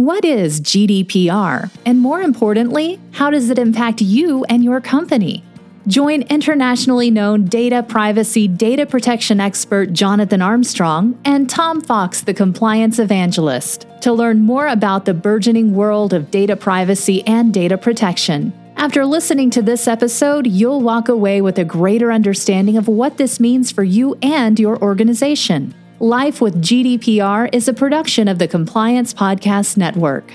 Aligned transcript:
What 0.00 0.24
is 0.24 0.62
GDPR? 0.62 1.70
And 1.84 2.00
more 2.00 2.22
importantly, 2.22 2.98
how 3.10 3.28
does 3.28 3.50
it 3.50 3.58
impact 3.58 4.00
you 4.00 4.44
and 4.44 4.64
your 4.64 4.80
company? 4.80 5.44
Join 5.88 6.22
internationally 6.22 7.10
known 7.10 7.44
data 7.44 7.82
privacy 7.82 8.48
data 8.48 8.86
protection 8.86 9.40
expert 9.40 9.92
Jonathan 9.92 10.40
Armstrong 10.40 11.20
and 11.26 11.50
Tom 11.50 11.82
Fox, 11.82 12.22
the 12.22 12.32
compliance 12.32 12.98
evangelist, 12.98 13.86
to 14.00 14.10
learn 14.14 14.40
more 14.40 14.68
about 14.68 15.04
the 15.04 15.12
burgeoning 15.12 15.74
world 15.74 16.14
of 16.14 16.30
data 16.30 16.56
privacy 16.56 17.22
and 17.26 17.52
data 17.52 17.76
protection. 17.76 18.54
After 18.76 19.04
listening 19.04 19.50
to 19.50 19.60
this 19.60 19.86
episode, 19.86 20.46
you'll 20.46 20.80
walk 20.80 21.10
away 21.10 21.42
with 21.42 21.58
a 21.58 21.64
greater 21.66 22.10
understanding 22.10 22.78
of 22.78 22.88
what 22.88 23.18
this 23.18 23.38
means 23.38 23.70
for 23.70 23.84
you 23.84 24.16
and 24.22 24.58
your 24.58 24.82
organization. 24.82 25.74
Life 26.02 26.40
with 26.40 26.62
GDPR 26.62 27.50
is 27.52 27.68
a 27.68 27.74
production 27.74 28.26
of 28.26 28.38
the 28.38 28.48
Compliance 28.48 29.12
Podcast 29.12 29.76
Network. 29.76 30.32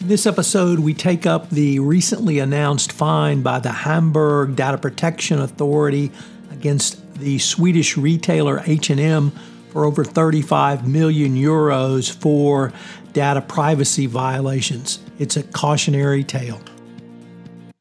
In 0.00 0.08
this 0.08 0.26
episode, 0.26 0.80
we 0.80 0.92
take 0.92 1.24
up 1.24 1.48
the 1.48 1.78
recently 1.78 2.40
announced 2.40 2.92
fine 2.92 3.40
by 3.40 3.58
the 3.58 3.70
Hamburg 3.72 4.54
Data 4.54 4.76
Protection 4.76 5.40
Authority 5.40 6.12
against 6.50 7.14
the 7.14 7.38
Swedish 7.38 7.96
retailer 7.96 8.62
H&M 8.66 9.30
for 9.70 9.86
over 9.86 10.04
35 10.04 10.86
million 10.86 11.36
euros 11.36 12.14
for 12.14 12.70
data 13.14 13.40
privacy 13.40 14.04
violations. 14.04 14.98
It's 15.18 15.38
a 15.38 15.42
cautionary 15.42 16.22
tale. 16.22 16.60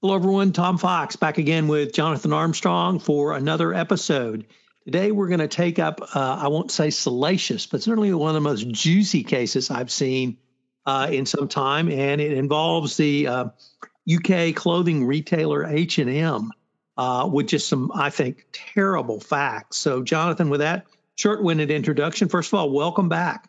Hello, 0.02 0.16
everyone. 0.16 0.54
Tom 0.54 0.78
Fox 0.78 1.18
back 1.18 1.40
again 1.40 1.68
with 1.68 1.92
Jonathan 1.92 2.32
Armstrong 2.32 3.00
for 3.00 3.36
another 3.36 3.74
episode. 3.74 4.46
Today, 4.86 5.12
we're 5.12 5.30
going 5.30 5.40
to 5.40 5.48
take 5.48 5.80
up, 5.80 6.00
uh, 6.16 6.40
I 6.44 6.48
won't 6.48 6.70
say 6.70 6.92
salacious, 6.92 7.66
but 7.66 7.82
certainly 7.82 8.14
one 8.14 8.30
of 8.30 8.36
the 8.36 8.42
most 8.42 8.70
juicy 8.70 9.24
cases 9.24 9.72
I've 9.72 9.90
seen 9.90 10.38
uh, 10.86 11.08
in 11.12 11.26
some 11.26 11.48
time, 11.48 11.90
and 11.90 12.22
it 12.22 12.34
involves 12.34 12.96
the 12.96 13.28
uh, 13.28 13.46
UK 14.08 14.54
clothing 14.54 15.08
retailer 15.08 15.66
H&M 15.66 16.52
with 17.32 17.48
just 17.48 17.68
some, 17.68 17.92
I 17.96 18.12
think, 18.12 18.46
terrible 18.52 19.20
facts. 19.20 19.78
So, 19.78 20.04
Jonathan, 20.04 20.52
with 20.52 20.60
that 20.60 20.86
short-winded 21.16 21.72
introduction, 21.72 22.30
first 22.30 22.54
of 22.54 22.60
all, 22.60 22.70
welcome 22.70 23.10
back. 23.10 23.48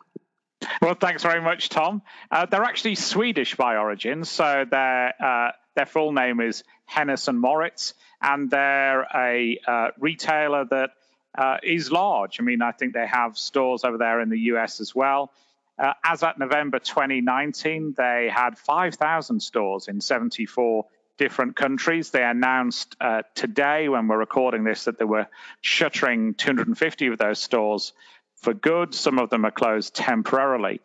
Well, 0.81 0.95
thanks 0.95 1.21
very 1.21 1.41
much, 1.41 1.69
Tom. 1.69 2.01
Uh, 2.31 2.47
they're 2.47 2.63
actually 2.63 2.95
Swedish 2.95 3.53
by 3.53 3.77
origin, 3.77 4.23
so 4.23 4.65
their 4.67 5.13
uh, 5.23 5.51
their 5.75 5.85
full 5.85 6.13
name 6.13 6.39
is 6.39 6.63
Hennes 6.85 7.27
and 7.27 7.39
Mauritz, 7.39 7.93
and 8.23 8.49
they're 8.49 9.03
a 9.03 9.59
uh, 9.67 9.89
retailer 9.99 10.65
that 10.65 10.91
uh, 11.37 11.57
is 11.63 11.91
large. 11.91 12.39
I 12.39 12.43
mean, 12.43 12.61
I 12.61 12.71
think 12.71 12.93
they 12.93 13.07
have 13.07 13.37
stores 13.37 13.83
over 13.83 13.97
there 13.97 14.21
in 14.21 14.29
the 14.29 14.39
US 14.51 14.81
as 14.81 14.95
well. 14.95 15.31
Uh, 15.79 15.93
as 16.03 16.23
at 16.23 16.39
November 16.39 16.79
2019, 16.79 17.93
they 17.95 18.31
had 18.33 18.57
5,000 18.57 19.39
stores 19.39 19.87
in 19.87 20.01
74 20.01 20.85
different 21.17 21.55
countries. 21.55 22.09
They 22.09 22.23
announced 22.23 22.95
uh, 22.99 23.21
today, 23.35 23.87
when 23.87 24.07
we're 24.07 24.17
recording 24.17 24.63
this, 24.63 24.85
that 24.85 24.97
they 24.97 25.05
were 25.05 25.27
shuttering 25.61 26.33
250 26.33 27.07
of 27.07 27.17
those 27.19 27.39
stores 27.39 27.93
for 28.37 28.53
good. 28.53 28.95
Some 28.95 29.19
of 29.19 29.29
them 29.29 29.45
are 29.45 29.51
closed 29.51 29.95
temporarily. 29.95 30.81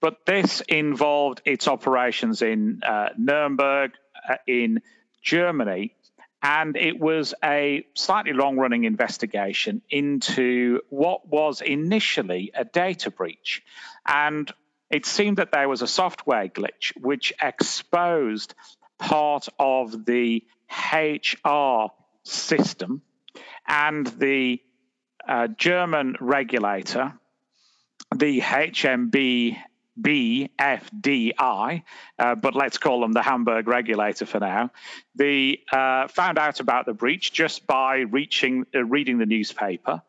But 0.00 0.24
this 0.26 0.60
involved 0.62 1.42
its 1.44 1.66
operations 1.68 2.42
in 2.42 2.82
uh, 2.84 3.10
Nuremberg, 3.18 3.92
uh, 4.28 4.36
in 4.46 4.80
Germany, 5.22 5.94
and 6.42 6.76
it 6.76 6.98
was 6.98 7.34
a 7.44 7.84
slightly 7.94 8.32
long 8.32 8.56
running 8.56 8.84
investigation 8.84 9.82
into 9.90 10.80
what 10.88 11.28
was 11.28 11.60
initially 11.60 12.50
a 12.54 12.64
data 12.64 13.10
breach. 13.10 13.62
And 14.06 14.50
it 14.90 15.04
seemed 15.04 15.36
that 15.36 15.52
there 15.52 15.68
was 15.68 15.82
a 15.82 15.86
software 15.86 16.48
glitch 16.48 16.92
which 16.96 17.32
exposed 17.42 18.54
part 18.98 19.48
of 19.58 20.04
the 20.06 20.44
HR 20.70 21.88
system 22.24 23.02
and 23.66 24.06
the 24.06 24.60
uh, 25.28 25.48
German 25.48 26.16
regulator, 26.20 27.12
the 28.14 28.40
HMB 28.40 29.56
BFDI, 29.98 31.82
uh, 32.18 32.34
but 32.34 32.54
let's 32.54 32.78
call 32.78 33.00
them 33.00 33.12
the 33.12 33.22
Hamburg 33.22 33.68
regulator 33.68 34.26
for 34.26 34.40
now. 34.40 34.70
They 35.14 35.62
uh, 35.72 36.08
found 36.08 36.38
out 36.38 36.60
about 36.60 36.86
the 36.86 36.94
breach 36.94 37.32
just 37.32 37.66
by 37.66 37.98
reaching, 37.98 38.66
uh, 38.74 38.84
reading 38.84 39.18
the 39.18 39.26
newspaper 39.26 40.02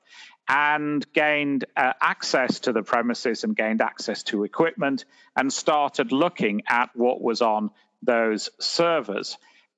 and 0.47 1.05
gained 1.13 1.65
uh, 1.77 1.93
access 2.01 2.61
to 2.61 2.73
the 2.73 2.83
premises 2.83 3.43
and 3.43 3.55
gained 3.55 3.81
access 3.81 4.23
to 4.23 4.43
equipment 4.43 5.05
and 5.35 5.51
started 5.51 6.11
looking 6.11 6.63
at 6.67 6.89
what 6.93 7.21
was 7.21 7.41
on 7.41 7.71
those 8.01 8.49
servers. 8.59 9.37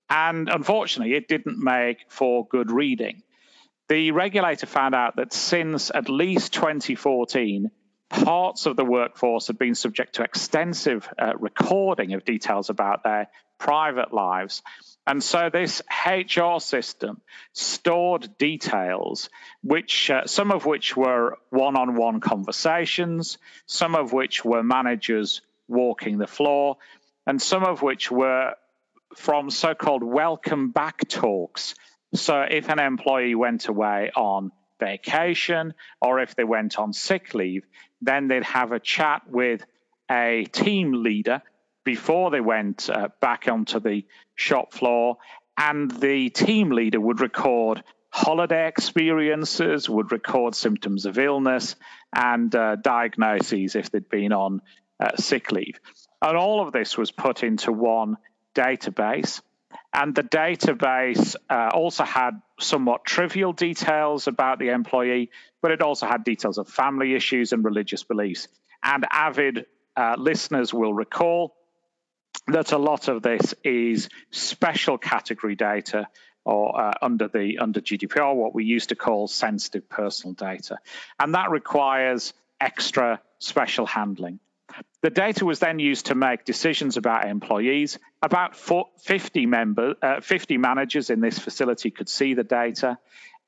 And 0.09 0.50
unfortunately, 0.50 1.16
it 1.16 1.28
didn't 1.28 1.63
make 1.63 1.97
for 2.09 2.47
good 2.47 2.72
reading. 2.72 3.24
The 3.90 4.12
regulator 4.12 4.66
found 4.66 4.96
out 4.96 5.18
that 5.18 5.34
since 5.34 5.92
at 5.94 6.09
least 6.09 6.53
2014, 6.53 7.69
parts 8.13 8.68
of 8.68 8.75
the 8.75 8.85
workforce 8.85 9.47
had 9.47 9.57
been 9.57 9.74
subject 9.74 10.16
to 10.16 10.24
extensive 10.24 11.09
uh, 11.18 11.34
recording 11.40 12.13
of 12.13 12.24
details 12.24 12.69
about 12.69 13.03
their 13.03 13.28
private 13.57 14.13
lives. 14.13 14.62
And 15.07 15.22
so 15.22 15.50
this 15.51 15.81
HR 16.06 16.59
system 16.59 17.22
stored 17.53 18.38
details, 18.38 19.29
which 19.63 20.12
uh, 20.12 20.28
some 20.28 20.51
of 20.51 20.66
which 20.66 20.96
were 20.96 21.38
one-on-one 21.50 22.19
conversations, 22.19 23.40
some 23.66 23.96
of 23.96 24.13
which 24.13 24.45
were 24.45 24.62
managers 24.62 25.41
walking 25.68 26.19
the 26.19 26.28
floor, 26.28 26.78
and 27.25 27.41
some 27.41 27.63
of 27.63 27.81
which 27.81 28.12
were 28.12 28.53
from 29.16 29.50
so-called 29.50 30.03
welcome 30.03 30.69
back 30.69 31.07
talks. 31.07 31.74
So 32.13 32.41
if 32.41 32.69
an 32.69 32.80
employee 32.80 33.34
went 33.34 33.68
away 33.68 34.12
on 34.16 34.51
vacation 34.80 35.74
or 36.01 36.19
if 36.19 36.35
they 36.35 36.44
went 36.44 36.78
on 36.78 36.94
sick 36.94 37.34
leave, 37.34 37.66
then 38.06 38.28
they'd 38.28 38.44
have 38.44 38.72
a 38.72 38.80
chat 38.80 39.24
with 39.28 39.66
a 40.09 40.46
team 40.52 41.03
leader 41.03 41.41
before 41.84 42.31
they 42.31 42.41
went 42.41 42.90
uh, 42.90 43.09
back 43.19 43.47
onto 43.47 43.80
the 43.80 44.06
shop 44.36 44.74
floor. 44.74 45.18
And 45.58 45.91
the 45.91 46.30
team 46.30 46.72
leader 46.72 47.00
would 47.00 47.19
record 47.19 47.84
holiday 48.09 48.68
experiences, 48.68 49.90
would 49.90 50.12
record 50.12 50.56
symptoms 50.56 51.06
of 51.06 51.18
illness 51.18 51.75
and 52.16 52.53
uh, 52.56 52.75
diagnoses 52.75 53.75
if 53.75 53.92
they'd 53.92 54.09
been 54.09 54.31
on 54.31 54.62
uh, 55.00 55.16
sick 55.18 55.52
leave. 55.52 55.80
And 56.22 56.38
all 56.38 56.66
of 56.66 56.72
this 56.72 56.97
was 56.97 57.12
put 57.12 57.44
into 57.44 57.72
one 57.72 58.18
database. 58.56 59.42
And 59.94 60.16
the 60.16 60.24
database 60.24 61.36
uh, 61.50 61.70
also 61.74 62.04
had 62.04 62.42
somewhat 62.60 63.06
trivial 63.06 63.54
details 63.54 64.28
about 64.28 64.60
the 64.60 64.70
employee, 64.70 65.30
but 65.62 65.72
it 65.72 65.82
also 65.82 66.08
had 66.08 66.24
details 66.24 66.58
of 66.58 66.68
family 66.68 67.16
issues 67.16 67.54
and 67.54 67.64
religious 67.64 68.04
beliefs. 68.04 68.48
And 68.84 69.06
avid 69.12 69.66
uh, 69.96 70.16
listeners 70.18 70.74
will 70.74 70.94
recall 70.94 71.56
that 72.48 72.72
a 72.72 72.78
lot 72.78 73.08
of 73.08 73.22
this 73.22 73.54
is 73.64 74.10
special 74.32 74.98
category 74.98 75.56
data 75.56 76.08
or 76.46 76.80
uh, 76.80 76.94
under 77.02 77.28
the 77.28 77.60
under 77.60 77.80
GDPR, 77.80 78.36
what 78.36 78.54
we 78.54 78.66
used 78.66 78.90
to 78.90 78.96
call 78.96 79.28
sensitive 79.28 79.88
personal 79.88 80.34
data, 80.34 80.78
and 81.20 81.36
that 81.36 81.52
requires 81.52 82.34
extra 82.60 83.22
special 83.40 83.86
handling. 83.86 84.40
The 85.02 85.10
data 85.10 85.46
was 85.46 85.60
then 85.60 85.80
used 85.80 86.08
to 86.08 86.16
make 86.16 86.46
decisions 86.46 86.98
about 86.98 87.28
employees. 87.28 88.00
About 88.22 88.56
50, 88.56 89.46
member, 89.46 89.96
uh, 90.02 90.22
50 90.22 90.58
managers 90.58 91.10
in 91.10 91.20
this 91.20 91.38
facility 91.38 91.92
could 91.92 92.10
see 92.10 92.34
the 92.34 92.44
data. 92.44 92.98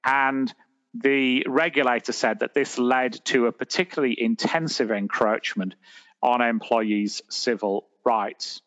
And 0.03 0.53
the 0.93 1.45
regulator 1.47 2.11
said 2.11 2.39
that 2.39 2.53
this 2.53 2.77
led 2.77 3.23
to 3.25 3.47
a 3.47 3.51
particularly 3.51 4.15
intensive 4.17 4.91
encroachment 4.91 5.75
on 6.21 6.41
employees' 6.41 7.21
civil 7.29 7.87
rights. 8.03 8.61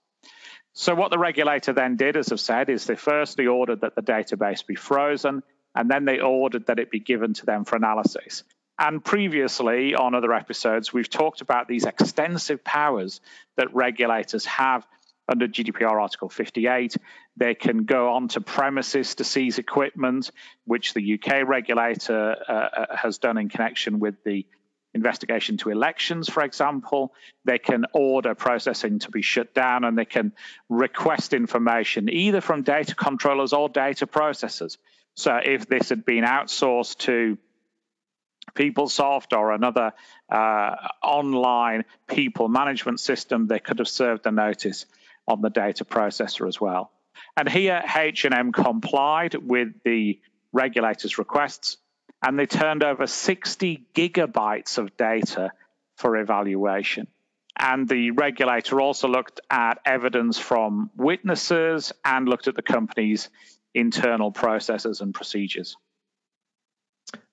So, 0.72 0.94
what 0.94 1.10
the 1.10 1.18
regulator 1.18 1.72
then 1.72 1.96
did, 1.96 2.16
as 2.16 2.30
I've 2.30 2.38
said, 2.38 2.68
is 2.70 2.84
they 2.84 2.94
firstly 2.94 3.46
ordered 3.46 3.80
that 3.80 3.96
the 3.96 4.02
database 4.02 4.64
be 4.64 4.76
frozen, 4.76 5.42
and 5.74 5.90
then 5.90 6.04
they 6.04 6.20
ordered 6.20 6.66
that 6.66 6.78
it 6.78 6.90
be 6.90 7.00
given 7.00 7.34
to 7.34 7.46
them 7.46 7.64
for 7.64 7.76
analysis. 7.76 8.44
And 8.78 9.04
previously 9.04 9.94
on 9.94 10.14
other 10.14 10.32
episodes, 10.32 10.92
we've 10.92 11.10
talked 11.10 11.40
about 11.40 11.66
these 11.66 11.84
extensive 11.84 12.62
powers 12.62 13.20
that 13.56 13.74
regulators 13.74 14.44
have 14.44 14.86
under 15.28 15.48
GDPR 15.48 16.00
Article 16.00 16.28
58. 16.28 16.96
They 17.36 17.54
can 17.54 17.84
go 17.84 18.12
onto 18.14 18.40
premises 18.40 19.16
to 19.16 19.24
seize 19.24 19.58
equipment, 19.58 20.30
which 20.64 20.94
the 20.94 21.14
UK 21.14 21.46
regulator 21.46 22.36
uh, 22.48 22.52
uh, 22.52 22.96
has 22.96 23.18
done 23.18 23.36
in 23.36 23.48
connection 23.48 23.98
with 23.98 24.22
the 24.24 24.46
investigation 24.94 25.58
to 25.58 25.70
elections, 25.70 26.28
for 26.28 26.42
example. 26.42 27.12
They 27.44 27.58
can 27.58 27.84
order 27.92 28.34
processing 28.34 29.00
to 29.00 29.10
be 29.10 29.22
shut 29.22 29.54
down 29.54 29.84
and 29.84 29.98
they 29.98 30.06
can 30.06 30.32
request 30.68 31.34
information 31.34 32.08
either 32.08 32.40
from 32.40 32.62
data 32.62 32.94
controllers 32.94 33.52
or 33.52 33.68
data 33.68 34.06
processors. 34.06 34.78
So 35.14 35.36
if 35.44 35.66
this 35.66 35.88
had 35.88 36.04
been 36.04 36.24
outsourced 36.24 36.98
to 36.98 37.36
PeopleSoft 38.58 39.36
or 39.36 39.52
another 39.52 39.92
uh, 40.30 40.74
online 41.02 41.84
people 42.06 42.48
management 42.48 42.98
system, 43.00 43.46
they 43.46 43.60
could 43.60 43.78
have 43.78 43.88
served 43.88 44.26
a 44.26 44.32
notice 44.32 44.86
on 45.26 45.40
the 45.40 45.50
data 45.50 45.84
processor 45.84 46.48
as 46.48 46.60
well. 46.60 46.90
And 47.36 47.48
here, 47.48 47.82
H&M 47.96 48.52
complied 48.52 49.34
with 49.34 49.68
the 49.84 50.20
regulator's 50.52 51.18
requests, 51.18 51.76
and 52.22 52.38
they 52.38 52.46
turned 52.46 52.82
over 52.82 53.06
60 53.06 53.86
gigabytes 53.94 54.78
of 54.78 54.96
data 54.96 55.52
for 55.96 56.16
evaluation. 56.16 57.06
And 57.56 57.88
the 57.88 58.12
regulator 58.12 58.80
also 58.80 59.08
looked 59.08 59.40
at 59.50 59.80
evidence 59.84 60.38
from 60.38 60.90
witnesses 60.96 61.92
and 62.04 62.28
looked 62.28 62.48
at 62.48 62.54
the 62.54 62.62
company's 62.62 63.28
internal 63.74 64.30
processes 64.32 65.00
and 65.00 65.12
procedures. 65.14 65.76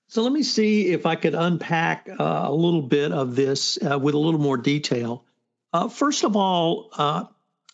So 0.08 0.22
let 0.22 0.32
me 0.32 0.44
see 0.44 0.90
if 0.90 1.06
I 1.06 1.16
could 1.16 1.36
unpack 1.36 2.08
uh, 2.08 2.44
a 2.46 2.54
little 2.54 2.82
bit 2.82 3.12
of 3.12 3.36
this 3.36 3.78
uh, 3.82 3.98
with 3.98 4.16
a 4.16 4.20
little 4.20 4.40
more 4.40 4.58
detail. 4.58 5.26
Uh, 5.74 5.90
first 5.90 6.24
of 6.24 6.36
all, 6.36 6.90
uh, 6.98 7.26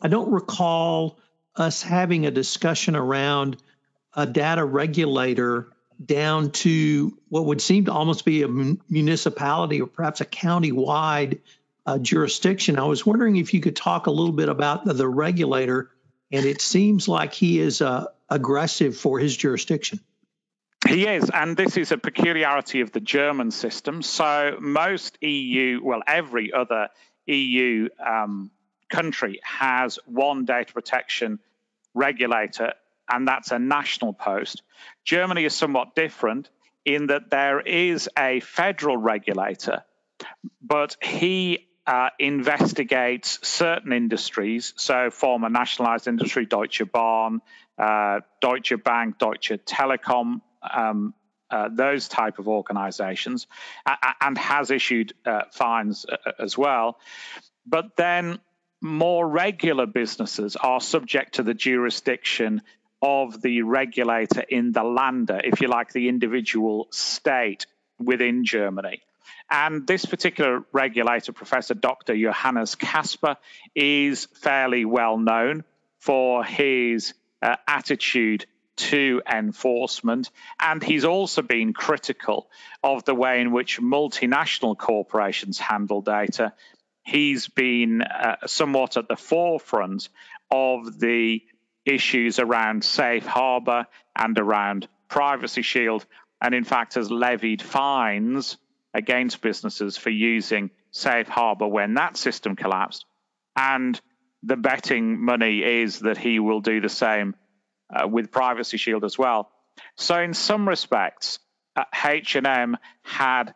I 0.01 0.07
don't 0.07 0.31
recall 0.31 1.19
us 1.55 1.81
having 1.81 2.25
a 2.25 2.31
discussion 2.31 2.95
around 2.95 3.57
a 4.13 4.25
data 4.25 4.63
regulator 4.63 5.67
down 6.03 6.51
to 6.51 7.17
what 7.29 7.45
would 7.45 7.61
seem 7.61 7.85
to 7.85 7.93
almost 7.93 8.25
be 8.25 8.41
a 8.41 8.47
municipality 8.47 9.81
or 9.81 9.87
perhaps 9.87 10.21
a 10.21 10.25
county-wide 10.25 11.41
uh, 11.85 11.99
jurisdiction. 11.99 12.79
I 12.79 12.85
was 12.85 13.05
wondering 13.05 13.35
if 13.35 13.53
you 13.53 13.59
could 13.59 13.75
talk 13.75 14.07
a 14.07 14.11
little 14.11 14.33
bit 14.33 14.49
about 14.49 14.85
the, 14.85 14.93
the 14.93 15.07
regulator, 15.07 15.91
and 16.31 16.45
it 16.45 16.61
seems 16.61 17.07
like 17.07 17.33
he 17.33 17.59
is 17.59 17.81
uh, 17.81 18.05
aggressive 18.29 18.97
for 18.97 19.19
his 19.19 19.35
jurisdiction. 19.35 19.99
He 20.91 21.07
is, 21.07 21.31
and 21.33 21.55
this 21.55 21.77
is 21.77 21.93
a 21.93 21.97
peculiarity 21.97 22.81
of 22.81 22.91
the 22.91 22.99
German 22.99 23.51
system. 23.51 24.01
So 24.01 24.57
most 24.59 25.17
EU, 25.23 25.79
well, 25.81 26.01
every 26.05 26.51
other 26.51 26.89
EU 27.27 27.87
um, 28.05 28.51
country 28.89 29.39
has 29.41 29.99
one 30.05 30.43
data 30.43 30.73
protection 30.73 31.39
regulator, 31.93 32.73
and 33.09 33.25
that's 33.25 33.51
a 33.51 33.59
national 33.59 34.11
post. 34.11 34.63
Germany 35.05 35.45
is 35.45 35.53
somewhat 35.53 35.95
different 35.95 36.49
in 36.83 37.07
that 37.07 37.29
there 37.29 37.61
is 37.61 38.09
a 38.17 38.41
federal 38.41 38.97
regulator, 38.97 39.85
but 40.61 40.97
he 41.01 41.69
uh, 41.87 42.09
investigates 42.19 43.39
certain 43.47 43.93
industries. 43.93 44.73
So, 44.75 45.09
former 45.09 45.49
nationalized 45.49 46.09
industry, 46.09 46.45
Deutsche 46.45 46.83
Bahn, 46.91 47.41
uh, 47.77 48.19
Deutsche 48.41 48.73
Bank, 48.83 49.17
Deutsche 49.19 49.53
Telekom, 49.65 50.41
um, 50.61 51.13
uh, 51.49 51.69
those 51.69 52.07
type 52.07 52.39
of 52.39 52.47
organizations, 52.47 53.47
and 54.21 54.37
has 54.37 54.71
issued 54.71 55.13
uh, 55.25 55.41
fines 55.51 56.05
uh, 56.05 56.31
as 56.39 56.57
well. 56.57 56.97
But 57.65 57.95
then 57.97 58.39
more 58.81 59.27
regular 59.27 59.85
businesses 59.85 60.55
are 60.55 60.81
subject 60.81 61.35
to 61.35 61.43
the 61.43 61.53
jurisdiction 61.53 62.61
of 63.01 63.41
the 63.41 63.63
regulator 63.63 64.41
in 64.41 64.71
the 64.71 64.81
Länder, 64.81 65.41
if 65.43 65.61
you 65.61 65.67
like, 65.67 65.91
the 65.91 66.07
individual 66.07 66.87
state 66.91 67.65
within 67.99 68.45
Germany. 68.45 69.01
And 69.49 69.85
this 69.85 70.05
particular 70.05 70.63
regulator, 70.71 71.33
Professor 71.33 71.73
Dr. 71.73 72.15
Johannes 72.15 72.75
Caspar, 72.75 73.37
is 73.75 74.27
fairly 74.35 74.85
well 74.85 75.17
known 75.17 75.63
for 75.99 76.43
his 76.43 77.13
uh, 77.41 77.57
attitude 77.67 78.45
to 78.89 79.21
enforcement. 79.31 80.29
And 80.59 80.83
he's 80.83 81.05
also 81.05 81.41
been 81.41 81.73
critical 81.73 82.49
of 82.83 83.03
the 83.05 83.15
way 83.15 83.41
in 83.41 83.51
which 83.51 83.81
multinational 83.81 84.77
corporations 84.77 85.59
handle 85.59 86.01
data 86.01 86.53
he's 87.03 87.47
been 87.47 88.01
uh, 88.01 88.35
somewhat 88.45 88.97
at 88.97 89.07
the 89.07 89.15
forefront 89.15 90.09
of 90.49 90.99
the 90.99 91.41
issues 91.85 92.39
around 92.39 92.83
safe 92.83 93.25
harbor 93.25 93.87
and 94.15 94.37
around 94.37 94.87
privacy 95.07 95.61
shield, 95.61 96.05
and 96.41 96.53
in 96.53 96.63
fact 96.63 96.95
has 96.95 97.11
levied 97.11 97.61
fines 97.61 98.57
against 98.93 99.41
businesses 99.41 99.97
for 99.97 100.09
using 100.09 100.69
safe 100.91 101.27
harbor 101.27 101.67
when 101.67 101.95
that 101.95 102.17
system 102.17 102.55
collapsed. 102.55 103.05
And 103.55 103.99
the 104.43 104.57
betting 104.57 105.23
money 105.23 105.63
is 105.63 105.99
that 105.99 106.17
he 106.17 106.39
will 106.39 106.61
do 106.61 106.81
the 106.81 106.89
same 106.89 107.35
uh, 107.91 108.07
with 108.07 108.31
privacy 108.31 108.77
shield 108.77 109.03
as 109.03 109.17
well. 109.17 109.49
So 109.95 110.19
in 110.19 110.33
some 110.33 110.67
respects, 110.67 111.39
H&M 112.05 112.77
had 113.03 113.53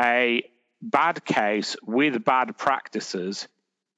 a 0.00 0.42
bad 0.82 1.24
case 1.24 1.76
with 1.82 2.24
bad 2.24 2.56
practices 2.58 3.48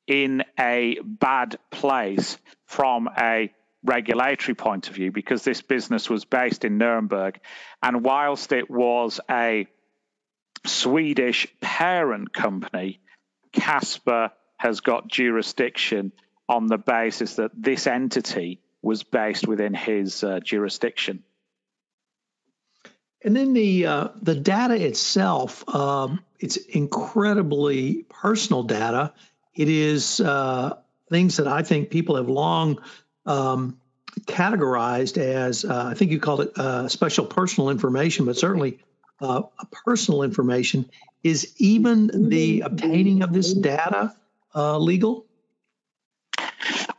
in 0.07 0.45
a 0.59 0.99
bad 1.03 1.59
place 1.71 2.39
from 2.67 3.09
a 3.19 3.53
regulatory 3.83 4.55
point 4.55 4.89
of 4.89 4.95
view 4.95 5.11
because 5.11 5.43
this 5.43 5.63
business 5.63 6.09
was 6.09 6.25
based 6.25 6.65
in 6.65 6.79
Nuremberg. 6.79 7.41
And 7.83 8.05
whilst 8.05 8.53
it 8.53 8.71
was 8.71 9.21
a 9.31 9.67
Swedish 10.65 11.47
parent 11.61 12.33
company, 12.33 13.01
Caspar 13.53 14.33
has 14.57 14.81
got 14.81 15.09
jurisdiction 15.09 16.13
on 16.49 16.67
the 16.67 16.79
basis 16.79 17.37
that 17.37 17.51
this 17.55 17.87
entity 17.87 18.61
was 18.87 19.03
based 19.03 19.49
within 19.49 19.75
his 19.75 20.23
uh, 20.23 20.39
jurisdiction. 20.39 21.25
And 23.25 23.35
then 23.35 23.53
the 23.53 23.87
uh, 23.87 24.09
the 24.23 24.37
data 24.37 24.77
itself, 24.77 25.69
um, 25.75 26.21
it's 26.39 26.57
incredibly 26.57 28.05
personal 28.09 28.63
data. 28.63 29.13
It 29.57 29.69
is 29.69 30.21
uh, 30.21 30.77
things 31.11 31.39
that 31.39 31.49
I 31.49 31.65
think 31.65 31.91
people 31.91 32.15
have 32.15 32.29
long 32.29 32.79
um, 33.25 33.81
categorized 34.27 35.19
as 35.19 35.65
uh, 35.65 35.87
I 35.91 35.95
think 35.95 36.13
you 36.13 36.21
called 36.21 36.43
it 36.43 36.57
uh, 36.57 36.89
special 36.89 37.27
personal 37.27 37.71
information, 37.71 38.25
but 38.25 38.37
certainly 38.37 38.79
uh, 39.21 39.43
personal 39.85 40.23
information. 40.23 40.89
Is 41.25 41.53
even 41.59 42.29
the 42.29 42.61
obtaining 42.61 43.23
of 43.23 43.33
this 43.33 43.53
data 43.53 44.15
legal? 44.55 45.26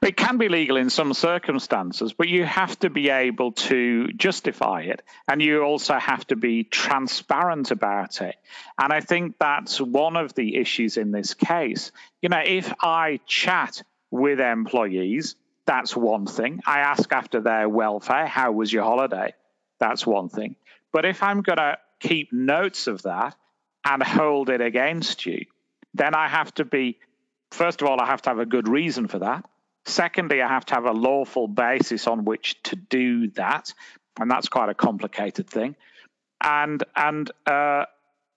It 0.08 0.16
can 0.16 0.38
be 0.38 0.48
legal 0.48 0.78
in 0.78 0.90
some 0.90 1.14
circumstances, 1.14 2.14
but 2.14 2.30
you 2.30 2.46
have 2.46 2.80
to 2.80 2.90
be 2.90 3.10
able 3.10 3.52
to 3.68 4.08
justify 4.14 4.84
it. 4.84 5.02
And 5.28 5.42
you 5.42 5.64
also 5.64 5.96
have 5.96 6.26
to 6.28 6.38
be 6.38 6.64
transparent 6.64 7.72
about 7.72 8.22
it. 8.22 8.38
And 8.80 8.94
I 8.94 9.02
think 9.02 9.36
that's 9.38 9.82
one 9.82 10.16
of 10.16 10.34
the 10.34 10.56
issues 10.56 10.96
in 10.96 11.12
this 11.12 11.34
case. 11.34 11.92
You 12.22 12.30
know, 12.30 12.42
if 12.42 12.74
I 12.82 13.20
chat 13.26 13.84
with 14.10 14.40
employees, 14.40 15.36
that's 15.66 15.94
one 15.94 16.26
thing. 16.26 16.62
I 16.66 16.80
ask 16.80 17.12
after 17.12 17.42
their 17.42 17.68
welfare, 17.68 18.28
how 18.28 18.54
was 18.54 18.72
your 18.72 18.86
holiday? 18.86 19.34
That's 19.78 20.08
one 20.08 20.30
thing. 20.30 20.56
But 20.94 21.04
if 21.04 21.22
I'm 21.22 21.42
going 21.42 21.58
to 21.58 21.80
keep 22.00 22.32
notes 22.32 22.88
of 22.88 23.02
that 23.02 23.36
and 23.84 24.02
hold 24.02 24.50
it 24.50 24.62
against 24.62 25.26
you, 25.26 25.48
then 25.94 26.16
I 26.16 26.30
have 26.30 26.54
to 26.54 26.64
be, 26.64 26.98
first 27.52 27.82
of 27.82 27.90
all, 27.90 28.00
I 28.00 28.06
have 28.06 28.22
to 28.22 28.30
have 28.30 28.40
a 28.40 28.46
good 28.46 28.70
reason 28.70 29.10
for 29.10 29.20
that. 29.20 29.44
Secondly, 29.88 30.42
I 30.42 30.50
have 30.50 30.66
to 30.66 30.76
have 30.76 30.86
a 30.86 30.92
lawful 30.92 31.48
basis 31.48 32.08
on 32.08 32.26
which 32.26 32.62
to 32.64 32.76
do 32.76 33.30
that, 33.32 33.74
and 34.20 34.30
that's 34.30 34.50
quite 34.50 34.68
a 34.70 34.74
complicated 34.74 35.50
thing. 35.50 35.78
And 36.44 36.84
and 36.94 37.32
uh, 37.46 37.86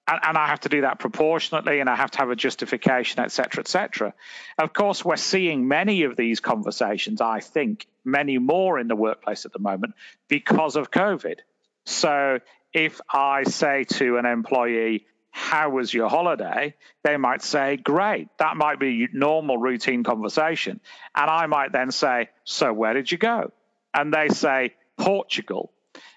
and, 0.07 0.39
I 0.39 0.47
have 0.47 0.61
to 0.61 0.69
do 0.69 0.83
that 0.83 1.01
proportionately, 1.01 1.81
and 1.81 1.91
I 1.91 1.97
have 1.97 2.13
to 2.13 2.19
have 2.19 2.31
a 2.31 2.37
justification, 2.37 3.21
etc., 3.21 3.63
etc. 3.63 4.15
Of 4.59 4.73
course, 4.73 5.05
we're 5.05 5.17
seeing 5.17 5.67
many 5.67 6.05
of 6.05 6.17
these 6.17 6.39
conversations. 6.39 7.21
I 7.21 7.41
think 7.41 7.87
many 8.05 8.39
more 8.39 8.79
in 8.79 8.87
the 8.87 8.97
workplace 8.97 9.45
at 9.45 9.53
the 9.53 9.59
moment 9.59 9.95
because 10.29 10.77
of 10.77 10.91
COVID. 10.93 11.41
So 11.85 12.39
if 12.73 13.01
I 13.13 13.43
say 13.43 13.85
to 13.85 14.19
an 14.19 14.27
employee, 14.27 15.05
how 15.31 15.71
was 15.71 15.93
your 15.93 16.09
holiday? 16.09 16.75
They 17.03 17.17
might 17.17 17.43
say, 17.43 17.77
great. 17.77 18.29
That 18.39 18.57
might 18.57 18.79
be 18.81 19.09
normal 19.13 19.59
routine 19.59 20.05
conversation. 20.05 20.81
And 21.15 21.31
I 21.31 21.47
might 21.47 21.73
then 21.73 21.91
say, 21.91 22.31
so 22.45 22.73
where 22.73 22.95
did 22.95 23.11
you 23.11 23.19
go? 23.19 23.53
And 23.95 24.13
they 24.13 24.29
say, 24.29 24.75
Portugal. 24.99 25.73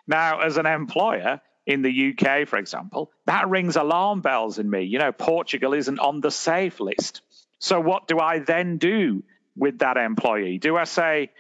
Now, 0.08 0.42
as 0.42 0.58
an 0.58 0.66
employer 0.66 1.42
in 1.66 1.82
the 1.82 2.14
UK, 2.14 2.48
for 2.48 2.58
example, 2.58 3.12
that 3.26 3.50
rings 3.50 3.76
alarm 3.76 4.22
bells 4.22 4.60
in 4.60 4.70
me. 4.70 4.84
You 4.84 5.00
know, 5.00 5.12
Portugal 5.12 5.74
isn't 5.74 6.00
on 6.00 6.20
the 6.20 6.32
safe 6.32 6.80
list. 6.80 7.22
So 7.60 7.80
what 7.80 8.08
do 8.08 8.20
I 8.20 8.40
then 8.40 8.78
do 8.78 9.24
with 9.56 9.80
that 9.80 9.96
employee? 9.96 10.58
Do 10.58 10.76
I 10.76 10.84
say, 10.84 11.32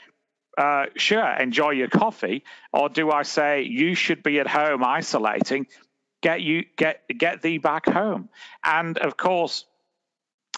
uh, 0.57 0.85
sure, 0.95 1.27
enjoy 1.33 1.71
your 1.71 1.89
coffee? 1.89 2.43
Or 2.71 2.87
do 2.87 3.11
I 3.11 3.23
say, 3.23 3.63
you 3.63 3.95
should 3.95 4.23
be 4.23 4.39
at 4.39 4.47
home 4.47 4.83
isolating 4.83 5.67
get 6.23 6.41
you 6.41 6.65
get 6.75 7.03
get 7.15 7.43
thee 7.43 7.59
back 7.59 7.85
home. 7.85 8.29
And 8.63 8.97
of 8.97 9.15
course, 9.15 9.65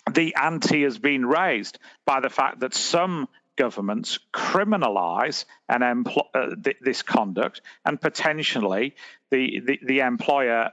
the 0.10 0.36
ante 0.42 0.84
has 0.84 0.98
been 0.98 1.26
raised 1.26 1.80
by 2.06 2.22
the 2.22 2.30
fact 2.30 2.62
that 2.62 2.74
some 2.74 3.28
governments 3.58 4.20
criminalize 4.34 5.46
an 5.68 5.82
uh, 5.84 6.56
th- 6.64 6.78
this 6.82 7.02
conduct, 7.02 7.62
and 7.84 8.00
potentially 8.00 8.96
the 9.32 9.60
the, 9.66 9.80
the 9.84 10.00
employer 10.00 10.72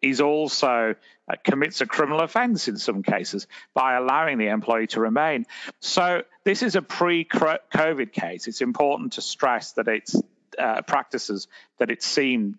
is 0.00 0.22
also 0.22 0.94
uh, 1.30 1.34
commits 1.44 1.82
a 1.82 1.86
criminal 1.86 2.20
offence 2.20 2.68
in 2.68 2.78
some 2.78 3.02
cases 3.02 3.46
by 3.74 3.96
allowing 3.96 4.38
the 4.38 4.48
employee 4.48 4.86
to 4.86 5.00
remain. 5.00 5.44
So 5.80 6.22
this 6.44 6.62
is 6.62 6.74
a 6.74 6.80
pre-COVID 6.80 8.12
case. 8.12 8.48
It's 8.48 8.62
important 8.62 9.14
to 9.14 9.20
stress 9.20 9.72
that 9.72 9.88
it's 9.88 10.16
uh, 10.58 10.80
practices 10.82 11.48
that 11.78 11.90
it 11.90 12.02
seemed 12.02 12.56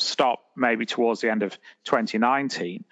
stop 0.00 0.40
maybe 0.56 0.86
towards 0.86 1.20
the 1.20 1.30
end 1.30 1.42
of 1.42 1.56
2019, 1.84 2.84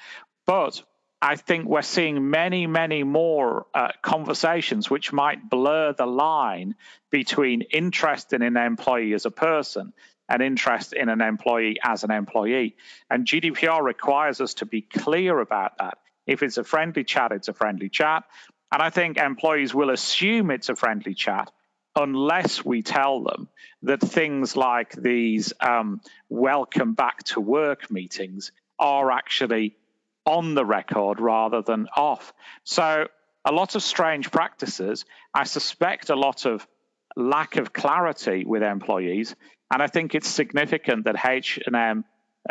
but 0.47 0.83
I 1.21 1.35
think 1.35 1.67
we're 1.67 1.83
seeing 1.83 2.31
many, 2.31 2.67
many 2.67 3.03
more 3.03 3.67
uh, 3.75 3.88
conversations 4.03 4.88
which 4.88 5.12
might 5.12 5.50
blur 5.50 5.93
the 5.93 6.07
line 6.07 6.77
between 7.11 7.62
interest 7.62 8.33
in 8.33 8.43
an 8.43 8.57
employee 8.57 9.15
as 9.15 9.27
a 9.27 9.31
person 9.31 9.93
and 10.29 10.43
interest 10.43 10.93
in 10.93 11.09
an 11.09 11.21
employee 11.21 11.79
as 11.83 12.05
an 12.05 12.12
employee. 12.12 12.77
And 13.11 13.27
GDPR 13.27 13.83
requires 13.83 14.41
us 14.41 14.55
to 14.55 14.67
be 14.67 14.81
clear 14.81 15.41
about 15.41 15.79
that. 15.79 15.99
If 16.27 16.43
it's 16.43 16.59
a 16.59 16.65
friendly 16.65 17.03
chat, 17.03 17.33
it's 17.33 17.49
a 17.49 17.55
friendly 17.55 17.88
chat. 17.88 18.25
And 18.71 18.81
I 18.81 18.91
think 18.91 19.17
employees 19.17 19.75
will 19.75 19.91
assume 19.91 20.50
it's 20.50 20.69
a 20.69 20.77
friendly 20.77 21.15
chat 21.15 21.50
unless 21.99 22.64
we 22.64 22.83
tell 22.83 23.21
them 23.23 23.49
that 23.83 24.00
things 24.00 24.57
like 24.57 24.93
these 24.93 25.52
um, 25.61 26.00
welcome 26.28 26.95
back 26.95 27.25
to 27.25 27.40
work 27.40 27.90
meetings 27.90 28.52
are 28.78 29.11
actually 29.11 29.76
on 30.25 30.55
the 30.55 30.64
record 30.64 31.19
rather 31.19 31.61
than 31.61 31.88
off. 31.97 32.33
So, 32.62 33.09
a 33.45 33.52
lot 33.52 33.75
of 33.75 33.83
strange 33.83 34.31
practices. 34.31 35.05
I 35.35 35.45
suspect 35.45 36.11
a 36.11 36.17
lot 36.17 36.45
of 36.45 36.67
lack 37.17 37.57
of 37.57 37.73
clarity 37.73 38.45
with 38.45 38.62
employees, 38.62 39.35
and 39.73 39.83
I 39.83 39.87
think 39.87 40.14
it's 40.14 40.28
significant 40.28 41.05
that 41.05 41.25
H&M 41.26 42.05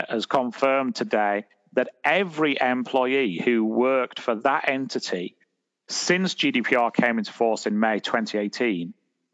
has 0.09 0.25
confirmed 0.25 0.95
today 0.95 1.45
that 1.73 1.89
every 2.03 2.57
employee 2.59 3.41
who 3.43 3.63
worked 3.63 4.19
for 4.19 4.35
that 4.35 4.67
entity 4.69 5.35
since 5.87 6.33
GDPR 6.33 6.93
came 6.93 7.19
into 7.19 7.31
force 7.31 7.65
in 7.65 7.79
May 7.79 7.99
2018 7.99 8.93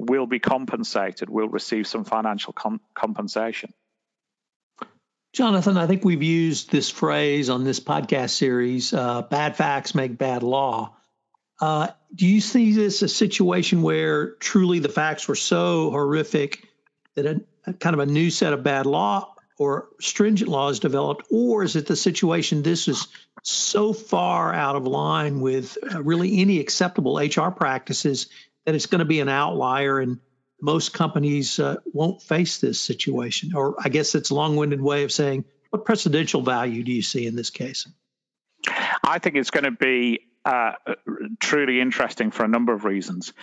will 0.09 0.27
be 0.27 0.39
compensated, 0.39 1.29
will 1.29 1.49
receive 1.49 1.87
some 1.87 2.03
financial 2.03 2.53
com- 2.53 2.81
compensation. 2.93 3.73
Jonathan, 5.33 5.77
I 5.77 5.87
think 5.87 6.05
we've 6.05 6.21
used 6.21 6.71
this 6.71 6.91
phrase 6.91 7.49
on 7.49 7.63
this 7.63 7.79
podcast 7.79 8.31
series 8.31 8.93
uh, 8.93 9.23
bad 9.23 9.55
facts 9.55 9.95
make 9.95 10.17
bad 10.17 10.43
law. 10.43 10.95
Uh, 11.59 11.87
do 12.13 12.27
you 12.27 12.39
see 12.39 12.73
this 12.73 13.01
a 13.01 13.07
situation 13.07 13.81
where 13.81 14.31
truly 14.35 14.79
the 14.79 14.89
facts 14.89 15.27
were 15.27 15.35
so 15.35 15.89
horrific 15.89 16.67
that 17.15 17.25
a, 17.25 17.41
a, 17.65 17.73
kind 17.73 17.95
of 17.95 17.99
a 17.99 18.05
new 18.05 18.29
set 18.29 18.53
of 18.53 18.63
bad 18.63 18.85
law 18.85 19.33
or 19.57 19.87
stringent 19.99 20.49
laws 20.49 20.79
developed, 20.79 21.25
or 21.31 21.63
is 21.63 21.75
it 21.75 21.87
the 21.87 21.95
situation 21.95 22.61
this 22.61 22.87
is 22.87 23.07
so 23.43 23.93
far 23.93 24.53
out 24.53 24.75
of 24.75 24.85
line 24.85 25.41
with 25.41 25.77
uh, 25.91 26.01
really 26.03 26.41
any 26.41 26.59
acceptable 26.59 27.17
HR 27.17 27.49
practices 27.49 28.27
that 28.65 28.75
it's 28.75 28.85
going 28.85 28.99
to 28.99 29.05
be 29.05 29.19
an 29.19 29.29
outlier 29.29 29.99
and 29.99 30.19
most 30.61 30.93
companies 30.93 31.59
uh, 31.59 31.75
won't 31.85 32.21
face 32.21 32.59
this 32.59 32.79
situation. 32.79 33.53
Or 33.53 33.75
I 33.83 33.89
guess 33.89 34.15
it's 34.15 34.29
a 34.29 34.35
long 34.35 34.55
winded 34.55 34.81
way 34.81 35.03
of 35.03 35.11
saying, 35.11 35.45
what 35.71 35.85
precedential 35.85 36.45
value 36.45 36.83
do 36.83 36.91
you 36.91 37.01
see 37.01 37.25
in 37.25 37.35
this 37.35 37.49
case? 37.49 37.87
I 39.03 39.19
think 39.19 39.35
it's 39.35 39.51
going 39.51 39.65
to 39.65 39.71
be 39.71 40.21
uh, 40.45 40.73
truly 41.39 41.81
interesting 41.81 42.31
for 42.31 42.45
a 42.45 42.47
number 42.47 42.73
of 42.73 42.85
reasons. 42.85 43.33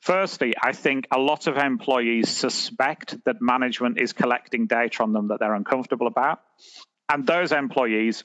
Firstly, 0.00 0.54
I 0.60 0.72
think 0.72 1.06
a 1.10 1.18
lot 1.18 1.46
of 1.46 1.56
employees 1.56 2.28
suspect 2.28 3.16
that 3.24 3.40
management 3.40 4.00
is 4.00 4.12
collecting 4.12 4.66
data 4.66 5.02
on 5.02 5.12
them 5.12 5.28
that 5.28 5.40
they're 5.40 5.54
uncomfortable 5.54 6.06
about. 6.06 6.40
And 7.08 7.26
those 7.26 7.52
employees 7.52 8.24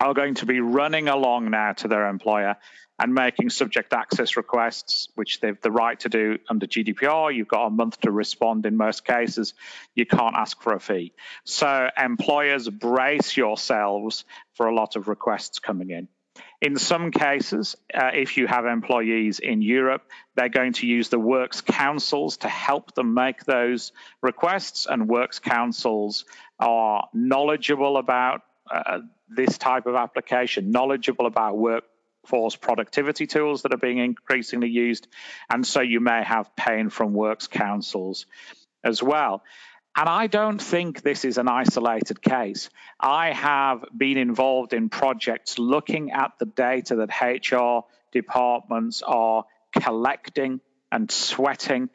are 0.00 0.14
going 0.14 0.34
to 0.34 0.46
be 0.46 0.60
running 0.60 1.08
along 1.08 1.50
now 1.50 1.72
to 1.74 1.88
their 1.88 2.08
employer 2.08 2.56
and 2.98 3.14
making 3.14 3.48
subject 3.48 3.92
access 3.92 4.36
requests, 4.36 5.08
which 5.14 5.40
they've 5.40 5.60
the 5.60 5.70
right 5.70 5.98
to 6.00 6.08
do 6.08 6.38
under 6.48 6.66
GDPR. 6.66 7.34
You've 7.34 7.48
got 7.48 7.66
a 7.66 7.70
month 7.70 8.00
to 8.00 8.10
respond 8.10 8.66
in 8.66 8.76
most 8.76 9.04
cases. 9.04 9.54
You 9.94 10.04
can't 10.04 10.36
ask 10.36 10.60
for 10.60 10.74
a 10.74 10.80
fee. 10.80 11.12
So, 11.44 11.88
employers, 11.96 12.68
brace 12.68 13.36
yourselves 13.36 14.24
for 14.54 14.66
a 14.66 14.74
lot 14.74 14.96
of 14.96 15.08
requests 15.08 15.60
coming 15.60 15.90
in. 15.90 16.08
In 16.60 16.76
some 16.76 17.10
cases, 17.10 17.74
uh, 17.94 18.10
if 18.12 18.36
you 18.36 18.46
have 18.46 18.66
employees 18.66 19.38
in 19.38 19.62
Europe, 19.62 20.02
they're 20.34 20.50
going 20.50 20.74
to 20.74 20.86
use 20.86 21.08
the 21.08 21.18
works 21.18 21.62
councils 21.62 22.36
to 22.38 22.48
help 22.48 22.94
them 22.94 23.14
make 23.14 23.44
those 23.44 23.92
requests, 24.22 24.86
and 24.86 25.08
works 25.08 25.38
councils 25.38 26.26
are 26.58 27.08
knowledgeable 27.14 27.96
about 27.96 28.42
uh, 28.70 28.98
this 29.34 29.58
type 29.58 29.86
of 29.86 29.94
application, 29.94 30.70
knowledgeable 30.70 31.26
about 31.26 31.56
workforce 31.56 32.56
productivity 32.56 33.26
tools 33.26 33.62
that 33.62 33.72
are 33.72 33.78
being 33.78 33.98
increasingly 33.98 34.68
used. 34.68 35.06
And 35.48 35.66
so 35.66 35.80
you 35.80 36.00
may 36.00 36.22
have 36.22 36.54
pain 36.56 36.90
from 36.90 37.12
works 37.12 37.46
councils 37.46 38.26
as 38.84 39.02
well. 39.02 39.42
And 39.96 40.08
I 40.08 40.28
don't 40.28 40.60
think 40.60 41.02
this 41.02 41.24
is 41.24 41.36
an 41.38 41.48
isolated 41.48 42.22
case. 42.22 42.70
I 42.98 43.32
have 43.32 43.84
been 43.96 44.18
involved 44.18 44.72
in 44.72 44.88
projects 44.88 45.58
looking 45.58 46.12
at 46.12 46.32
the 46.38 46.46
data 46.46 46.96
that 46.96 47.20
HR 47.20 47.86
departments 48.12 49.02
are 49.02 49.44
collecting 49.72 50.60
and 50.92 51.10
sweating. 51.10 51.90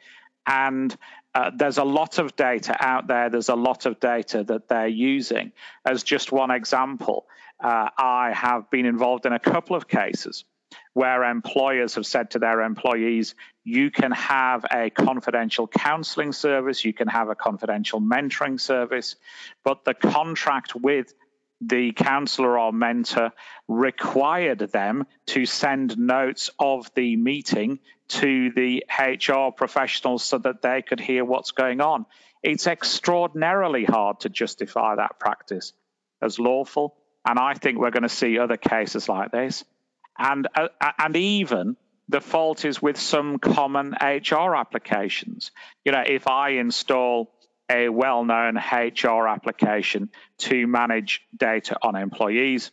And 0.46 0.94
uh, 1.36 1.50
there's 1.54 1.76
a 1.76 1.84
lot 1.84 2.18
of 2.18 2.34
data 2.34 2.74
out 2.80 3.08
there. 3.08 3.28
There's 3.28 3.50
a 3.50 3.54
lot 3.54 3.84
of 3.84 4.00
data 4.00 4.42
that 4.44 4.68
they're 4.68 4.86
using. 4.86 5.52
As 5.84 6.02
just 6.02 6.32
one 6.32 6.50
example, 6.50 7.26
uh, 7.62 7.90
I 7.98 8.32
have 8.34 8.70
been 8.70 8.86
involved 8.86 9.26
in 9.26 9.34
a 9.34 9.38
couple 9.38 9.76
of 9.76 9.86
cases 9.86 10.46
where 10.94 11.24
employers 11.24 11.96
have 11.96 12.06
said 12.06 12.30
to 12.30 12.38
their 12.38 12.62
employees, 12.62 13.34
you 13.64 13.90
can 13.90 14.12
have 14.12 14.64
a 14.72 14.88
confidential 14.88 15.68
counseling 15.68 16.32
service, 16.32 16.86
you 16.86 16.94
can 16.94 17.08
have 17.08 17.28
a 17.28 17.34
confidential 17.34 18.00
mentoring 18.00 18.58
service, 18.58 19.16
but 19.62 19.84
the 19.84 19.92
contract 19.92 20.74
with 20.74 21.12
the 21.60 21.92
counselor 21.92 22.58
or 22.58 22.72
mentor 22.72 23.32
required 23.66 24.58
them 24.58 25.06
to 25.26 25.46
send 25.46 25.98
notes 25.98 26.50
of 26.58 26.92
the 26.94 27.16
meeting 27.16 27.78
to 28.08 28.50
the 28.50 28.84
HR 28.88 29.50
professionals 29.50 30.24
so 30.24 30.38
that 30.38 30.62
they 30.62 30.82
could 30.82 31.00
hear 31.00 31.24
what's 31.24 31.52
going 31.52 31.80
on. 31.80 32.06
It's 32.42 32.66
extraordinarily 32.66 33.84
hard 33.84 34.20
to 34.20 34.28
justify 34.28 34.96
that 34.96 35.18
practice 35.18 35.72
as 36.22 36.38
lawful. 36.38 36.94
And 37.26 37.38
I 37.38 37.54
think 37.54 37.78
we're 37.78 37.90
going 37.90 38.04
to 38.04 38.08
see 38.08 38.38
other 38.38 38.56
cases 38.56 39.08
like 39.08 39.32
this. 39.32 39.64
And, 40.18 40.46
uh, 40.54 40.68
and 40.98 41.16
even 41.16 41.76
the 42.08 42.20
fault 42.20 42.64
is 42.64 42.80
with 42.80 42.98
some 42.98 43.38
common 43.38 43.96
HR 44.00 44.54
applications. 44.54 45.50
You 45.84 45.92
know, 45.92 46.04
if 46.06 46.28
I 46.28 46.50
install 46.50 47.32
a 47.70 47.88
well 47.88 48.24
known 48.24 48.56
HR 48.56 49.26
application 49.26 50.10
to 50.38 50.66
manage 50.66 51.22
data 51.36 51.76
on 51.82 51.96
employees, 51.96 52.70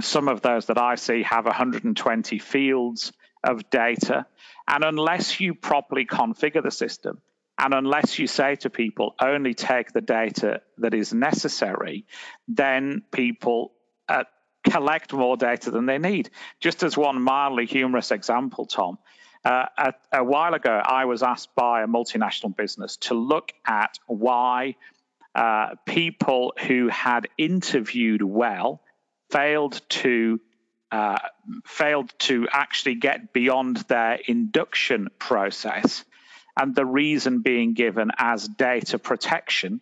some 0.00 0.28
of 0.28 0.40
those 0.40 0.66
that 0.66 0.78
I 0.78 0.94
see 0.94 1.22
have 1.22 1.44
120 1.44 2.38
fields 2.38 3.12
of 3.44 3.68
data. 3.70 4.26
And 4.68 4.84
unless 4.84 5.40
you 5.40 5.54
properly 5.54 6.06
configure 6.06 6.62
the 6.62 6.70
system, 6.70 7.20
and 7.58 7.74
unless 7.74 8.18
you 8.18 8.26
say 8.26 8.56
to 8.56 8.70
people, 8.70 9.14
only 9.20 9.54
take 9.54 9.92
the 9.92 10.00
data 10.00 10.62
that 10.78 10.94
is 10.94 11.12
necessary, 11.12 12.06
then 12.48 13.02
people 13.12 13.72
uh, 14.08 14.24
collect 14.68 15.12
more 15.12 15.36
data 15.36 15.70
than 15.70 15.86
they 15.86 15.98
need. 15.98 16.30
Just 16.60 16.82
as 16.82 16.96
one 16.96 17.20
mildly 17.20 17.66
humorous 17.66 18.10
example, 18.10 18.66
Tom, 18.66 18.98
uh, 19.44 19.66
a, 19.76 19.94
a, 20.12 20.24
while 20.24 20.54
ago, 20.54 20.70
I 20.70 21.04
was 21.06 21.22
asked 21.22 21.54
by 21.54 21.82
a 21.82 21.86
multinational 21.86 22.56
business 22.56 22.96
to 22.98 23.14
look 23.14 23.52
at 23.66 23.98
why 24.06 24.76
uh, 25.34 25.74
people 25.86 26.54
who 26.66 26.88
had 26.88 27.28
interviewed 27.36 28.22
well 28.22 28.82
failed 29.30 29.80
to 29.88 30.40
uh, 30.92 31.18
failed 31.64 32.12
to 32.18 32.46
actually 32.52 32.96
get 32.96 33.32
beyond 33.32 33.78
their 33.88 34.18
induction 34.26 35.08
process 35.18 36.04
and 36.56 36.74
the 36.74 36.84
reason 36.84 37.40
being 37.40 37.72
given 37.72 38.10
as 38.18 38.46
data 38.46 38.98
protection 38.98 39.80